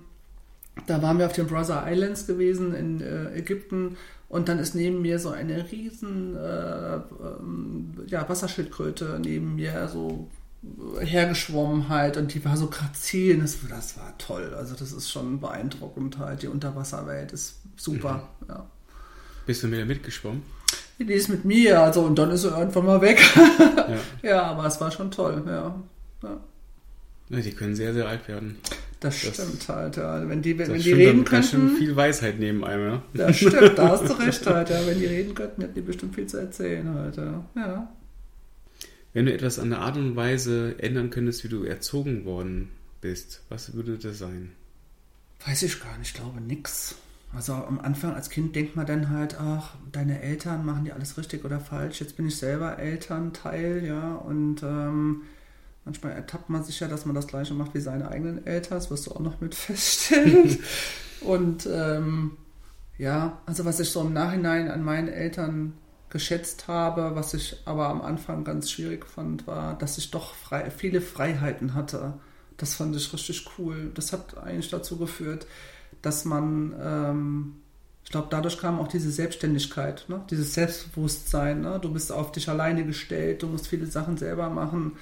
da 0.87 1.01
waren 1.01 1.19
wir 1.19 1.27
auf 1.27 1.33
den 1.33 1.47
Brother 1.47 1.85
Islands 1.87 2.25
gewesen 2.25 2.73
in 2.73 3.01
äh, 3.01 3.37
Ägypten 3.37 3.97
und 4.29 4.49
dann 4.49 4.57
ist 4.57 4.73
neben 4.73 5.01
mir 5.01 5.19
so 5.19 5.29
eine 5.29 5.71
riesen 5.71 6.35
äh, 6.35 6.95
ähm, 6.95 7.93
ja, 8.07 8.27
Wasserschildkröte 8.27 9.19
neben 9.23 9.55
mir, 9.55 9.87
so 9.87 10.27
hergeschwommen 10.99 11.89
halt 11.89 12.17
und 12.17 12.33
die 12.33 12.43
war 12.45 12.55
so 12.55 12.67
grazil. 12.67 13.39
Das, 13.39 13.57
das 13.69 13.97
war 13.97 14.17
toll. 14.17 14.53
Also 14.55 14.75
das 14.75 14.91
ist 14.91 15.11
schon 15.11 15.39
beeindruckend 15.39 16.17
halt. 16.17 16.41
Die 16.41 16.47
Unterwasserwelt 16.47 17.31
ist 17.31 17.59
super. 17.75 18.29
Mhm. 18.41 18.47
Ja. 18.49 18.67
Bist 19.45 19.63
du 19.63 19.67
mit 19.67 19.79
ihr 19.79 19.85
mitgeschwommen? 19.85 20.43
Die 20.99 21.11
ist 21.11 21.27
mit 21.27 21.43
mir, 21.43 21.81
also 21.81 22.01
und 22.01 22.17
dann 22.17 22.31
ist 22.31 22.43
sie 22.43 22.49
irgendwann 22.49 22.85
mal 22.85 23.01
weg. 23.01 23.19
ja. 23.67 23.97
ja, 24.29 24.43
aber 24.43 24.65
es 24.65 24.79
war 24.79 24.91
schon 24.91 25.11
toll, 25.11 25.43
ja. 25.45 25.75
ja. 26.23 26.37
ja. 27.29 27.39
Die 27.39 27.51
können 27.51 27.75
sehr, 27.75 27.93
sehr 27.93 28.07
alt 28.07 28.27
werden. 28.27 28.57
Das, 28.99 29.21
das 29.21 29.33
stimmt 29.33 29.67
halt, 29.67 29.97
ja. 29.97 30.29
Wenn 30.29 30.41
die, 30.41 30.57
wenn, 30.57 30.71
wenn 30.71 30.81
die 30.81 30.93
reden 30.93 31.25
könnten. 31.25 31.47
schon 31.47 31.69
viel 31.75 31.95
Weisheit 31.95 32.39
neben 32.39 32.63
einem, 32.63 32.87
ja. 32.87 33.03
Das 33.13 33.35
stimmt, 33.35 33.77
da 33.77 33.89
hast 33.89 34.07
du 34.07 34.13
recht 34.23 34.45
halt, 34.47 34.69
ja. 34.69 34.79
Wenn 34.85 34.99
die 34.99 35.07
reden 35.07 35.35
könnten, 35.35 35.61
hätten 35.61 35.73
die 35.73 35.81
bestimmt 35.81 36.15
viel 36.15 36.27
zu 36.27 36.37
erzählen 36.37 36.87
halt, 36.93 37.17
ja. 37.17 37.43
ja. 37.55 37.89
Wenn 39.13 39.25
du 39.25 39.33
etwas 39.33 39.59
an 39.59 39.69
der 39.69 39.79
Art 39.79 39.95
und 39.97 40.15
Weise 40.15 40.75
ändern 40.79 41.09
könntest, 41.09 41.43
wie 41.43 41.49
du 41.49 41.63
erzogen 41.63 42.25
worden 42.25 42.69
bist, 43.01 43.43
was 43.49 43.73
würde 43.73 43.97
das 43.97 44.17
sein? 44.17 44.51
Weiß 45.45 45.63
ich 45.63 45.79
gar 45.81 45.97
nicht, 45.97 46.09
ich 46.09 46.13
glaube 46.15 46.41
nix. 46.41 46.95
Also 47.35 47.53
am 47.53 47.79
Anfang 47.79 48.13
als 48.13 48.29
Kind 48.29 48.55
denkt 48.55 48.75
man 48.75 48.85
dann 48.85 49.09
halt, 49.09 49.39
ach, 49.39 49.75
deine 49.91 50.21
Eltern 50.21 50.65
machen 50.65 50.85
die 50.85 50.91
alles 50.91 51.17
richtig 51.17 51.45
oder 51.45 51.59
falsch. 51.59 51.99
Jetzt 51.99 52.15
bin 52.15 52.27
ich 52.27 52.37
selber 52.37 52.77
Elternteil, 52.77 53.83
ja, 53.85 54.15
und 54.15 54.61
ähm, 54.63 55.23
Manchmal 55.85 56.13
ertappt 56.13 56.49
man 56.49 56.63
sich 56.63 56.79
ja, 56.79 56.87
dass 56.87 57.05
man 57.05 57.15
das 57.15 57.27
Gleiche 57.27 57.53
macht 57.53 57.73
wie 57.73 57.81
seine 57.81 58.07
eigenen 58.07 58.45
Eltern. 58.45 58.77
Das 58.77 58.89
wirst 58.89 59.07
du 59.07 59.11
auch 59.11 59.19
noch 59.19 59.41
mit 59.41 59.53
feststellen. 59.55 60.59
Und 61.21 61.67
ähm, 61.71 62.37
ja, 62.97 63.41
also 63.45 63.65
was 63.65 63.79
ich 63.79 63.89
so 63.89 64.01
im 64.01 64.13
Nachhinein 64.13 64.69
an 64.69 64.83
meinen 64.83 65.09
Eltern 65.09 65.73
geschätzt 66.13 66.67
habe, 66.67 67.15
was 67.15 67.33
ich 67.33 67.57
aber 67.65 67.89
am 67.89 68.03
Anfang 68.03 68.43
ganz 68.43 68.69
schwierig 68.69 69.05
fand, 69.05 69.47
war, 69.47 69.75
dass 69.77 69.97
ich 69.97 70.11
doch 70.11 70.35
frei, 70.35 70.69
viele 70.69 71.01
Freiheiten 71.01 71.73
hatte. 71.73 72.13
Das 72.55 72.75
fand 72.75 72.95
ich 72.95 73.11
richtig 73.11 73.49
cool. 73.57 73.91
Das 73.95 74.13
hat 74.13 74.37
eigentlich 74.37 74.69
dazu 74.69 74.97
geführt, 74.97 75.47
dass 76.03 76.23
man, 76.23 76.75
ähm, 76.79 77.55
ich 78.05 78.11
glaube, 78.11 78.27
dadurch 78.29 78.59
kam 78.59 78.79
auch 78.79 78.87
diese 78.87 79.11
Selbstständigkeit, 79.11 80.05
ne? 80.07 80.23
dieses 80.29 80.53
Selbstbewusstsein. 80.53 81.61
Ne? 81.61 81.79
Du 81.81 81.91
bist 81.91 82.11
auf 82.11 82.31
dich 82.31 82.47
alleine 82.47 82.85
gestellt, 82.85 83.41
du 83.41 83.47
musst 83.47 83.67
viele 83.67 83.87
Sachen 83.87 84.15
selber 84.17 84.49
machen. 84.51 84.93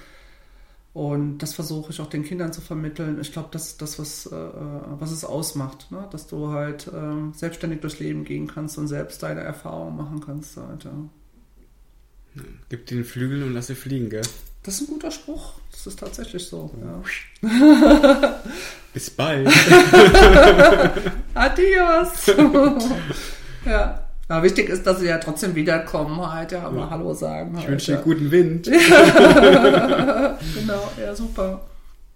Und 0.94 1.38
das 1.38 1.54
versuche 1.54 1.90
ich 1.90 2.00
auch 2.00 2.10
den 2.10 2.22
Kindern 2.22 2.52
zu 2.52 2.60
vermitteln. 2.60 3.18
Ich 3.20 3.32
glaube, 3.32 3.48
das 3.50 3.68
ist 3.68 3.82
das, 3.82 3.98
was, 3.98 4.26
äh, 4.26 4.30
was 4.32 5.10
es 5.10 5.24
ausmacht, 5.24 5.90
ne? 5.90 6.06
dass 6.10 6.26
du 6.26 6.48
halt 6.48 6.86
äh, 6.88 7.32
selbstständig 7.32 7.80
durchs 7.80 7.98
Leben 7.98 8.24
gehen 8.24 8.46
kannst 8.46 8.76
und 8.76 8.88
selbst 8.88 9.22
deine 9.22 9.40
Erfahrungen 9.40 9.96
machen 9.96 10.20
kannst. 10.24 10.56
Halt, 10.58 10.84
ja. 10.84 10.92
Gib 12.68 12.86
dir 12.86 12.96
den 12.96 13.04
Flügel 13.04 13.42
und 13.42 13.54
lass 13.54 13.68
sie 13.68 13.74
fliegen, 13.74 14.10
gell? 14.10 14.22
Das 14.62 14.80
ist 14.80 14.82
ein 14.82 14.94
guter 14.94 15.10
Spruch. 15.10 15.54
Das 15.70 15.86
ist 15.86 15.98
tatsächlich 15.98 16.46
so. 16.46 16.70
Ja. 16.80 17.02
Bis 18.92 19.10
bald. 19.10 19.48
Adios. 21.34 22.26
ja. 23.64 24.01
Ja, 24.32 24.42
wichtig 24.42 24.70
ist, 24.70 24.86
dass 24.86 24.98
sie 24.98 25.08
ja 25.08 25.18
trotzdem 25.18 25.54
wiederkommen 25.54 26.18
halt, 26.32 26.52
ja, 26.52 26.62
aber 26.62 26.78
ja. 26.78 26.88
Hallo 26.88 27.12
sagen. 27.12 27.54
Halt, 27.54 27.64
ich 27.64 27.70
wünsche 27.70 27.86
dir 27.92 27.98
ja. 27.98 28.02
guten 28.02 28.30
Wind. 28.30 28.64
genau, 30.54 30.90
ja, 30.98 31.14
super. 31.14 31.66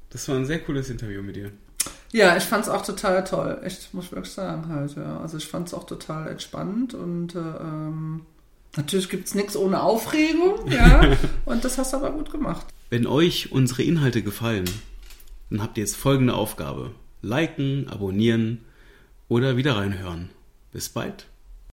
Das 0.08 0.26
war 0.26 0.36
ein 0.36 0.46
sehr 0.46 0.60
cooles 0.60 0.88
Interview 0.88 1.22
mit 1.22 1.36
dir. 1.36 1.50
Ja, 2.12 2.34
ich 2.38 2.44
fand 2.44 2.64
es 2.64 2.70
auch 2.70 2.80
total 2.80 3.22
toll. 3.24 3.58
Echt, 3.62 3.92
muss 3.92 4.06
ich 4.06 4.12
wirklich 4.12 4.32
sagen 4.32 4.66
halt, 4.70 4.96
ja. 4.96 5.20
Also 5.20 5.36
ich 5.36 5.46
fand 5.46 5.68
es 5.68 5.74
auch 5.74 5.84
total 5.84 6.28
entspannend 6.28 6.94
und 6.94 7.34
äh, 7.34 7.38
ähm, 7.38 8.22
natürlich 8.78 9.10
gibt 9.10 9.26
es 9.26 9.34
nichts 9.34 9.54
ohne 9.54 9.82
Aufregung, 9.82 10.70
ja. 10.70 11.18
und 11.44 11.66
das 11.66 11.76
hast 11.76 11.92
du 11.92 11.98
aber 11.98 12.12
gut 12.12 12.32
gemacht. 12.32 12.64
Wenn 12.88 13.06
euch 13.06 13.52
unsere 13.52 13.82
Inhalte 13.82 14.22
gefallen, 14.22 14.64
dann 15.50 15.62
habt 15.62 15.76
ihr 15.76 15.84
jetzt 15.84 15.96
folgende 15.96 16.32
Aufgabe. 16.32 16.92
Liken, 17.20 17.88
abonnieren 17.90 18.64
oder 19.28 19.58
wieder 19.58 19.76
reinhören. 19.76 20.30
Bis 20.72 20.88
bald. 20.88 21.26